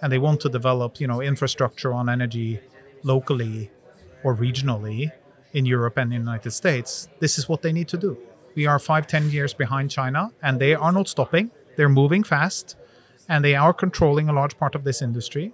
and 0.00 0.12
they 0.12 0.18
want 0.18 0.40
to 0.40 0.48
develop, 0.48 1.00
you 1.00 1.06
know, 1.06 1.20
infrastructure 1.20 1.92
on 1.92 2.08
energy 2.08 2.60
locally 3.02 3.70
or 4.22 4.34
regionally 4.34 5.12
in 5.52 5.66
Europe 5.66 5.96
and 5.96 6.10
the 6.12 6.16
United 6.16 6.50
States, 6.50 7.08
this 7.20 7.38
is 7.38 7.48
what 7.48 7.62
they 7.62 7.72
need 7.72 7.88
to 7.88 7.96
do. 7.96 8.16
We 8.54 8.66
are 8.66 8.78
five, 8.78 9.06
ten 9.06 9.30
years 9.30 9.54
behind 9.54 9.90
China, 9.90 10.32
and 10.42 10.60
they 10.60 10.74
are 10.74 10.92
not 10.92 11.08
stopping. 11.08 11.50
They're 11.76 11.88
moving 11.88 12.24
fast, 12.24 12.76
and 13.28 13.44
they 13.44 13.54
are 13.54 13.72
controlling 13.72 14.28
a 14.28 14.32
large 14.32 14.58
part 14.58 14.74
of 14.74 14.84
this 14.84 15.00
industry. 15.00 15.52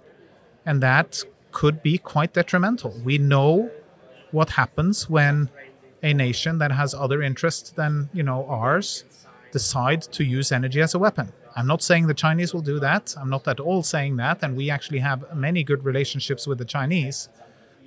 And 0.65 0.81
that 0.81 1.23
could 1.51 1.81
be 1.83 1.97
quite 1.97 2.33
detrimental. 2.33 2.93
We 3.03 3.17
know 3.17 3.71
what 4.31 4.51
happens 4.51 5.09
when 5.09 5.49
a 6.03 6.13
nation 6.13 6.57
that 6.57 6.71
has 6.71 6.93
other 6.93 7.21
interests 7.21 7.71
than 7.71 8.09
you 8.13 8.23
know 8.23 8.45
ours 8.47 9.05
decide 9.51 10.01
to 10.01 10.23
use 10.23 10.51
energy 10.51 10.81
as 10.81 10.93
a 10.93 10.99
weapon. 10.99 11.31
I'm 11.55 11.67
not 11.67 11.81
saying 11.81 12.07
the 12.07 12.13
Chinese 12.13 12.53
will 12.53 12.61
do 12.61 12.79
that. 12.79 13.15
I'm 13.19 13.29
not 13.29 13.47
at 13.47 13.59
all 13.59 13.81
saying 13.81 14.17
that, 14.17 14.43
and 14.43 14.57
we 14.57 14.69
actually 14.69 14.99
have 14.99 15.35
many 15.35 15.63
good 15.63 15.85
relationships 15.85 16.45
with 16.47 16.57
the 16.57 16.65
Chinese. 16.65 17.29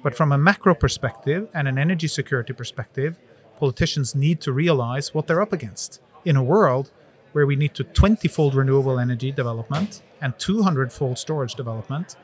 But 0.02 0.14
from 0.14 0.32
a 0.32 0.38
macro 0.38 0.74
perspective 0.74 1.48
and 1.54 1.68
an 1.68 1.76
energy 1.78 2.08
security 2.08 2.52
perspective, 2.54 3.18
politicians 3.58 4.14
need 4.14 4.40
to 4.42 4.52
realize 4.52 5.12
what 5.12 5.26
they're 5.26 5.42
up 5.42 5.52
against 5.52 6.00
in 6.24 6.36
a 6.36 6.42
world 6.42 6.90
where 7.32 7.46
we 7.46 7.56
need 7.56 7.74
to 7.74 7.84
20 7.84 8.26
fold 8.28 8.54
renewable 8.54 8.98
energy 8.98 9.30
development 9.30 10.02
and 10.20 10.38
200 10.38 10.92
fold 10.92 11.18
storage 11.18 11.54
development, 11.54 12.16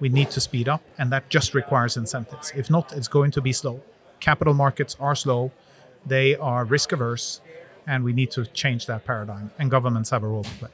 we 0.00 0.08
need 0.08 0.30
to 0.30 0.40
speed 0.40 0.68
up, 0.68 0.82
and 0.98 1.12
that 1.12 1.28
just 1.28 1.54
requires 1.54 1.96
incentives. 1.96 2.52
If 2.56 2.70
not, 2.70 2.92
it's 2.92 3.08
going 3.08 3.30
to 3.32 3.40
be 3.40 3.52
slow. 3.52 3.80
Capital 4.18 4.54
markets 4.54 4.96
are 4.98 5.14
slow, 5.14 5.52
they 6.04 6.36
are 6.36 6.64
risk 6.64 6.92
averse, 6.92 7.40
and 7.86 8.04
we 8.04 8.12
need 8.12 8.30
to 8.32 8.44
change 8.46 8.86
that 8.86 9.04
paradigm, 9.04 9.50
and 9.58 9.70
governments 9.70 10.10
have 10.10 10.24
a 10.24 10.28
role 10.28 10.44
to 10.44 10.50
play. 10.54 10.70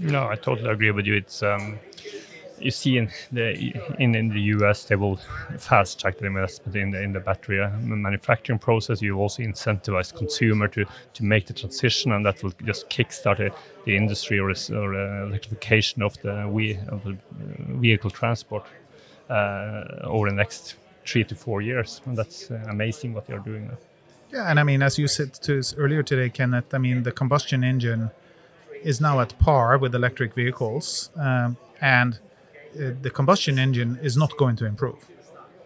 No, 0.00 0.28
I 0.28 0.36
totally 0.36 0.70
agree 0.70 0.90
with 0.90 1.06
you. 1.06 1.16
It's 1.16 1.42
um, 1.42 1.78
you 2.62 2.70
see 2.70 2.96
in 2.96 3.10
the 3.32 3.72
in, 3.98 4.14
in 4.14 4.28
the 4.28 4.40
US 4.56 4.84
they 4.84 4.96
will 4.96 5.16
fast 5.58 6.00
track 6.00 6.18
the 6.18 6.26
investment 6.26 6.76
in 6.76 6.90
the 6.90 7.02
in 7.02 7.12
the 7.12 7.20
battery 7.20 7.60
uh, 7.60 7.70
manufacturing 7.80 8.58
process. 8.58 9.02
You 9.02 9.18
also 9.18 9.42
incentivize 9.42 10.14
consumer 10.14 10.68
to 10.68 10.84
to 11.14 11.24
make 11.24 11.46
the 11.46 11.52
transition, 11.52 12.12
and 12.12 12.24
that 12.26 12.42
will 12.42 12.52
just 12.64 12.88
kickstart 12.88 13.52
the, 13.84 13.96
industry 13.96 14.38
or, 14.38 14.50
or 14.50 14.94
uh, 14.94 15.26
electrification 15.26 16.02
of 16.02 16.16
the 16.22 16.48
we 16.48 16.78
of 16.88 17.02
the 17.04 17.16
vehicle 17.80 18.10
transport 18.10 18.64
uh, 19.28 19.84
over 20.04 20.28
the 20.28 20.36
next 20.36 20.76
three 21.04 21.24
to 21.24 21.34
four 21.34 21.62
years. 21.62 22.00
And 22.06 22.16
that's 22.16 22.50
uh, 22.50 22.64
amazing 22.68 23.14
what 23.14 23.26
they 23.26 23.34
are 23.34 23.44
doing. 23.44 23.70
Yeah, 24.32 24.48
and 24.48 24.58
I 24.58 24.62
mean, 24.62 24.82
as 24.82 24.98
you 24.98 25.08
said 25.08 25.34
to 25.34 25.58
us 25.58 25.74
earlier 25.76 26.02
today, 26.02 26.30
Kenneth, 26.30 26.72
I 26.72 26.78
mean, 26.78 27.02
the 27.02 27.12
combustion 27.12 27.64
engine 27.64 28.10
is 28.84 29.00
now 29.00 29.20
at 29.20 29.38
par 29.38 29.78
with 29.78 29.94
electric 29.94 30.34
vehicles, 30.34 31.10
um, 31.16 31.56
and 31.80 32.18
uh, 32.74 32.90
the 33.00 33.10
combustion 33.10 33.58
engine 33.58 33.98
is 34.02 34.16
not 34.16 34.36
going 34.36 34.56
to 34.56 34.66
improve. 34.66 35.06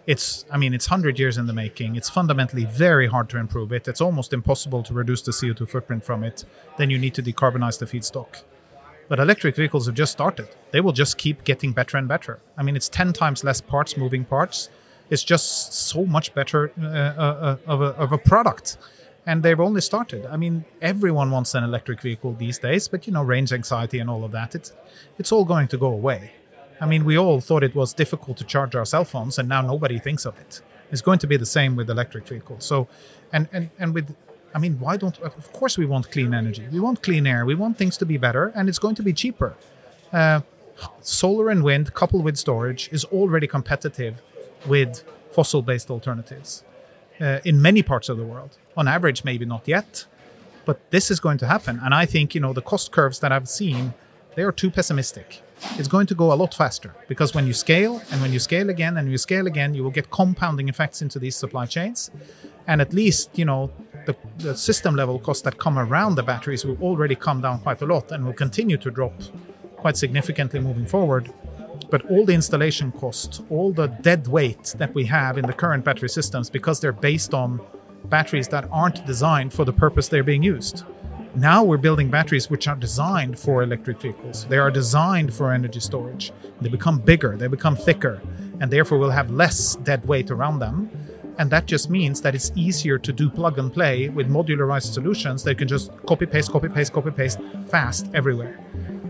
It's, 0.06 0.44
I 0.52 0.56
mean, 0.56 0.72
it's 0.72 0.88
100 0.88 1.18
years 1.18 1.36
in 1.36 1.46
the 1.46 1.52
making. 1.52 1.96
It's 1.96 2.08
fundamentally 2.08 2.64
very 2.64 3.08
hard 3.08 3.28
to 3.30 3.38
improve 3.38 3.72
it. 3.72 3.88
It's 3.88 4.00
almost 4.00 4.32
impossible 4.32 4.84
to 4.84 4.94
reduce 4.94 5.22
the 5.22 5.32
CO2 5.32 5.68
footprint 5.68 6.04
from 6.04 6.22
it. 6.22 6.44
Then 6.78 6.90
you 6.90 6.98
need 6.98 7.14
to 7.14 7.22
decarbonize 7.22 7.78
the 7.78 7.86
feedstock. 7.86 8.42
But 9.08 9.18
electric 9.18 9.56
vehicles 9.56 9.86
have 9.86 9.96
just 9.96 10.12
started. 10.12 10.48
They 10.70 10.80
will 10.80 10.92
just 10.92 11.18
keep 11.18 11.42
getting 11.42 11.72
better 11.72 11.96
and 11.96 12.06
better. 12.06 12.38
I 12.56 12.62
mean, 12.62 12.76
it's 12.76 12.88
10 12.88 13.12
times 13.14 13.42
less 13.42 13.60
parts, 13.60 13.96
moving 13.96 14.24
parts. 14.24 14.68
It's 15.10 15.24
just 15.24 15.72
so 15.72 16.04
much 16.04 16.34
better 16.34 16.72
uh, 16.80 16.86
uh, 16.86 17.56
of, 17.66 17.80
a, 17.80 17.86
of 17.96 18.12
a 18.12 18.18
product 18.18 18.78
and 19.26 19.42
they've 19.42 19.60
only 19.60 19.80
started. 19.80 20.24
I 20.26 20.36
mean, 20.36 20.64
everyone 20.80 21.30
wants 21.30 21.54
an 21.54 21.64
electric 21.64 22.00
vehicle 22.00 22.34
these 22.34 22.58
days, 22.58 22.86
but 22.86 23.06
you 23.06 23.12
know, 23.12 23.22
range 23.22 23.52
anxiety 23.52 23.98
and 23.98 24.08
all 24.08 24.24
of 24.24 24.32
that, 24.32 24.54
it's 24.54 24.72
it's 25.18 25.32
all 25.32 25.44
going 25.44 25.68
to 25.68 25.76
go 25.76 25.88
away. 25.88 26.32
I 26.80 26.86
mean, 26.86 27.04
we 27.04 27.18
all 27.18 27.40
thought 27.40 27.64
it 27.64 27.74
was 27.74 27.92
difficult 27.92 28.36
to 28.38 28.44
charge 28.44 28.76
our 28.76 28.84
cell 28.84 29.04
phones, 29.04 29.38
and 29.38 29.48
now 29.48 29.62
nobody 29.62 29.98
thinks 29.98 30.24
of 30.26 30.38
it. 30.38 30.60
It's 30.92 31.02
going 31.02 31.18
to 31.18 31.26
be 31.26 31.36
the 31.36 31.46
same 31.46 31.74
with 31.74 31.90
electric 31.90 32.26
vehicles. 32.28 32.64
So, 32.64 32.86
and 33.32 33.48
and 33.52 33.70
and 33.78 33.92
with, 33.94 34.14
I 34.54 34.58
mean, 34.58 34.78
why 34.78 34.96
don't? 34.96 35.18
Of 35.18 35.52
course, 35.52 35.76
we 35.76 35.86
want 35.86 36.10
clean 36.12 36.32
energy. 36.32 36.66
We 36.70 36.80
want 36.80 37.02
clean 37.02 37.26
air. 37.26 37.44
We 37.44 37.56
want 37.56 37.76
things 37.76 37.96
to 37.98 38.06
be 38.06 38.18
better, 38.18 38.52
and 38.54 38.68
it's 38.68 38.78
going 38.78 38.94
to 38.96 39.02
be 39.02 39.12
cheaper. 39.12 39.56
Uh, 40.12 40.40
solar 41.00 41.50
and 41.50 41.64
wind, 41.64 41.94
coupled 41.94 42.22
with 42.22 42.36
storage, 42.36 42.88
is 42.92 43.04
already 43.06 43.48
competitive 43.48 44.22
with 44.66 45.02
fossil-based 45.32 45.90
alternatives 45.90 46.62
uh, 47.20 47.40
in 47.44 47.60
many 47.60 47.82
parts 47.82 48.08
of 48.08 48.16
the 48.16 48.24
world. 48.24 48.58
On 48.76 48.88
average, 48.88 49.24
maybe 49.24 49.44
not 49.44 49.66
yet, 49.66 50.06
but 50.64 50.90
this 50.90 51.10
is 51.10 51.20
going 51.20 51.38
to 51.38 51.46
happen. 51.46 51.80
And 51.82 51.94
I 51.94 52.06
think 52.06 52.34
you 52.34 52.40
know 52.40 52.52
the 52.52 52.62
cost 52.62 52.92
curves 52.92 53.18
that 53.20 53.32
I've 53.32 53.48
seen, 53.48 53.94
they 54.34 54.42
are 54.42 54.52
too 54.52 54.70
pessimistic 54.70 55.42
it's 55.78 55.88
going 55.88 56.06
to 56.06 56.14
go 56.14 56.32
a 56.32 56.34
lot 56.34 56.54
faster 56.54 56.94
because 57.08 57.34
when 57.34 57.46
you 57.46 57.52
scale 57.52 58.02
and 58.10 58.20
when 58.20 58.32
you 58.32 58.38
scale 58.38 58.68
again 58.70 58.96
and 58.98 59.10
you 59.10 59.18
scale 59.18 59.46
again, 59.46 59.74
you 59.74 59.82
will 59.82 59.90
get 59.90 60.10
compounding 60.10 60.68
effects 60.68 61.02
into 61.02 61.18
these 61.18 61.36
supply 61.36 61.66
chains. 61.66 62.10
And 62.66 62.80
at 62.80 62.92
least, 62.92 63.30
you 63.38 63.44
know, 63.44 63.70
the, 64.06 64.16
the 64.38 64.56
system 64.56 64.94
level 64.94 65.18
costs 65.18 65.42
that 65.42 65.58
come 65.58 65.78
around 65.78 66.16
the 66.16 66.22
batteries 66.22 66.64
will 66.64 66.76
already 66.82 67.14
come 67.14 67.40
down 67.40 67.60
quite 67.60 67.80
a 67.80 67.86
lot 67.86 68.12
and 68.12 68.24
will 68.24 68.32
continue 68.32 68.76
to 68.76 68.90
drop 68.90 69.14
quite 69.76 69.96
significantly 69.96 70.60
moving 70.60 70.86
forward. 70.86 71.32
But 71.90 72.04
all 72.10 72.24
the 72.24 72.34
installation 72.34 72.92
costs, 72.92 73.42
all 73.50 73.72
the 73.72 73.86
dead 73.86 74.26
weight 74.28 74.74
that 74.78 74.94
we 74.94 75.04
have 75.06 75.38
in 75.38 75.46
the 75.46 75.52
current 75.52 75.84
battery 75.84 76.08
systems, 76.08 76.50
because 76.50 76.80
they're 76.80 76.92
based 76.92 77.34
on 77.34 77.60
batteries 78.04 78.48
that 78.48 78.68
aren't 78.70 79.04
designed 79.06 79.52
for 79.52 79.64
the 79.64 79.72
purpose 79.72 80.08
they're 80.08 80.22
being 80.22 80.42
used 80.42 80.84
now 81.36 81.62
we're 81.62 81.76
building 81.76 82.08
batteries 82.08 82.48
which 82.48 82.66
are 82.66 82.76
designed 82.76 83.38
for 83.38 83.62
electric 83.62 84.00
vehicles. 84.00 84.46
They 84.46 84.56
are 84.56 84.70
designed 84.70 85.34
for 85.34 85.52
energy 85.52 85.80
storage. 85.80 86.32
They 86.62 86.70
become 86.70 86.98
bigger, 86.98 87.36
they 87.36 87.46
become 87.46 87.76
thicker, 87.76 88.22
and 88.60 88.70
therefore 88.70 88.96
will 88.96 89.10
have 89.10 89.30
less 89.30 89.76
dead 89.76 90.06
weight 90.06 90.30
around 90.30 90.60
them. 90.60 90.90
And 91.38 91.50
that 91.50 91.66
just 91.66 91.90
means 91.90 92.22
that 92.22 92.34
it's 92.34 92.50
easier 92.54 92.96
to 92.98 93.12
do 93.12 93.28
plug 93.28 93.58
and 93.58 93.70
play 93.70 94.08
with 94.08 94.30
modularized 94.30 94.94
solutions 94.94 95.44
that 95.44 95.58
can 95.58 95.68
just 95.68 95.90
copy 96.06 96.24
paste, 96.24 96.50
copy 96.50 96.70
paste, 96.70 96.94
copy 96.94 97.10
paste 97.10 97.38
fast 97.68 98.06
everywhere. 98.14 98.58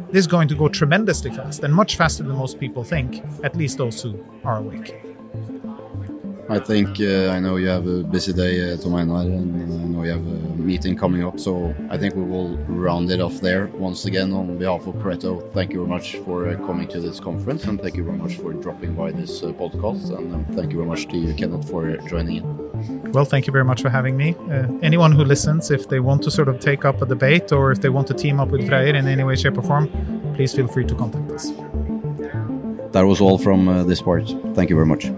This 0.08 0.20
is 0.20 0.26
going 0.28 0.48
to 0.48 0.54
go 0.54 0.68
tremendously 0.68 1.30
fast 1.30 1.64
and 1.64 1.74
much 1.74 1.96
faster 1.96 2.22
than 2.22 2.36
most 2.36 2.60
people 2.60 2.84
think, 2.84 3.24
at 3.42 3.56
least 3.56 3.78
those 3.78 4.00
who 4.00 4.24
are 4.44 4.58
awake. 4.58 5.15
I 6.48 6.60
think 6.60 7.00
uh, 7.00 7.30
I 7.30 7.40
know 7.40 7.56
you 7.56 7.66
have 7.66 7.86
a 7.88 8.04
busy 8.04 8.32
day, 8.32 8.72
uh, 8.72 8.76
Tom 8.76 8.94
Einar, 8.94 9.22
and 9.22 9.72
uh, 9.72 9.84
I 9.84 9.88
know 9.88 10.04
you 10.04 10.10
have 10.10 10.26
a 10.26 10.56
meeting 10.56 10.96
coming 10.96 11.24
up. 11.24 11.40
So 11.40 11.74
I 11.90 11.98
think 11.98 12.14
we 12.14 12.22
will 12.22 12.56
round 12.68 13.10
it 13.10 13.20
off 13.20 13.40
there. 13.40 13.66
Once 13.66 14.04
again, 14.04 14.32
on 14.32 14.56
behalf 14.56 14.86
of 14.86 14.94
Pareto, 14.94 15.52
thank 15.52 15.72
you 15.72 15.78
very 15.78 15.88
much 15.88 16.16
for 16.18 16.48
uh, 16.48 16.56
coming 16.64 16.86
to 16.88 17.00
this 17.00 17.18
conference, 17.18 17.64
and 17.64 17.80
thank 17.80 17.96
you 17.96 18.04
very 18.04 18.16
much 18.16 18.36
for 18.36 18.52
dropping 18.52 18.94
by 18.94 19.10
this 19.10 19.42
uh, 19.42 19.46
podcast. 19.46 20.16
And 20.16 20.34
um, 20.34 20.44
thank 20.54 20.70
you 20.70 20.78
very 20.78 20.88
much 20.88 21.08
to 21.08 21.16
you, 21.16 21.34
Kenneth, 21.34 21.68
for 21.68 21.96
joining 22.08 22.36
in. 22.36 23.10
Well, 23.10 23.24
thank 23.24 23.48
you 23.48 23.52
very 23.52 23.64
much 23.64 23.82
for 23.82 23.88
having 23.88 24.16
me. 24.16 24.36
Uh, 24.48 24.68
anyone 24.82 25.10
who 25.10 25.24
listens, 25.24 25.72
if 25.72 25.88
they 25.88 25.98
want 25.98 26.22
to 26.22 26.30
sort 26.30 26.48
of 26.48 26.60
take 26.60 26.84
up 26.84 27.02
a 27.02 27.06
debate 27.06 27.50
or 27.50 27.72
if 27.72 27.80
they 27.80 27.88
want 27.88 28.06
to 28.06 28.14
team 28.14 28.38
up 28.38 28.50
with 28.50 28.68
Freyr 28.68 28.94
in 28.94 29.08
any 29.08 29.24
way, 29.24 29.34
shape, 29.34 29.58
or 29.58 29.62
form, 29.62 29.88
please 30.36 30.54
feel 30.54 30.68
free 30.68 30.84
to 30.84 30.94
contact 30.94 31.28
us. 31.32 31.50
That 32.92 33.04
was 33.04 33.20
all 33.20 33.36
from 33.36 33.88
this 33.88 34.00
part. 34.00 34.28
Thank 34.54 34.70
you 34.70 34.76
very 34.76 34.86
much. 34.86 35.10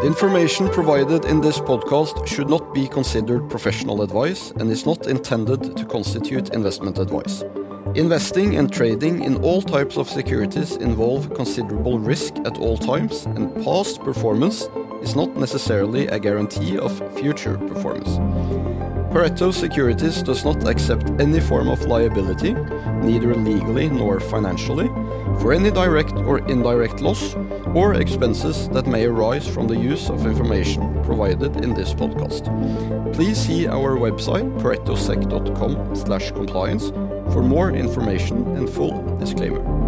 The 0.00 0.06
information 0.06 0.68
provided 0.68 1.24
in 1.24 1.40
this 1.40 1.58
podcast 1.58 2.26
should 2.26 2.50
not 2.50 2.74
be 2.74 2.86
considered 2.86 3.48
professional 3.48 4.02
advice 4.02 4.50
and 4.60 4.70
is 4.70 4.84
not 4.84 5.06
intended 5.06 5.74
to 5.74 5.84
constitute 5.86 6.50
investment 6.50 6.98
advice. 6.98 7.42
Investing 7.94 8.56
and 8.56 8.70
trading 8.70 9.24
in 9.24 9.36
all 9.42 9.62
types 9.62 9.96
of 9.96 10.10
securities 10.10 10.76
involve 10.76 11.32
considerable 11.32 11.98
risk 11.98 12.34
at 12.44 12.58
all 12.58 12.76
times, 12.76 13.24
and 13.24 13.54
past 13.64 14.00
performance 14.00 14.68
is 15.00 15.16
not 15.16 15.34
necessarily 15.34 16.06
a 16.08 16.18
guarantee 16.18 16.76
of 16.76 16.92
future 17.18 17.56
performance. 17.56 18.18
Pareto 19.14 19.50
Securities 19.50 20.22
does 20.22 20.44
not 20.44 20.68
accept 20.68 21.08
any 21.18 21.40
form 21.40 21.68
of 21.68 21.86
liability, 21.86 22.52
neither 23.00 23.34
legally 23.34 23.88
nor 23.88 24.20
financially, 24.20 24.88
for 25.40 25.54
any 25.54 25.70
direct 25.70 26.12
or 26.28 26.40
indirect 26.50 27.00
loss 27.00 27.34
or 27.76 27.94
expenses 27.94 28.68
that 28.70 28.86
may 28.86 29.04
arise 29.04 29.46
from 29.46 29.66
the 29.66 29.76
use 29.76 30.08
of 30.08 30.24
information 30.24 30.94
provided 31.04 31.62
in 31.62 31.74
this 31.74 31.92
podcast. 31.92 32.44
Please 33.12 33.36
see 33.36 33.68
our 33.68 33.98
website 33.98 34.50
paretosec.com/compliance 34.62 36.88
for 37.34 37.42
more 37.42 37.72
information 37.72 38.56
and 38.56 38.70
full 38.70 39.02
disclaimer. 39.18 39.85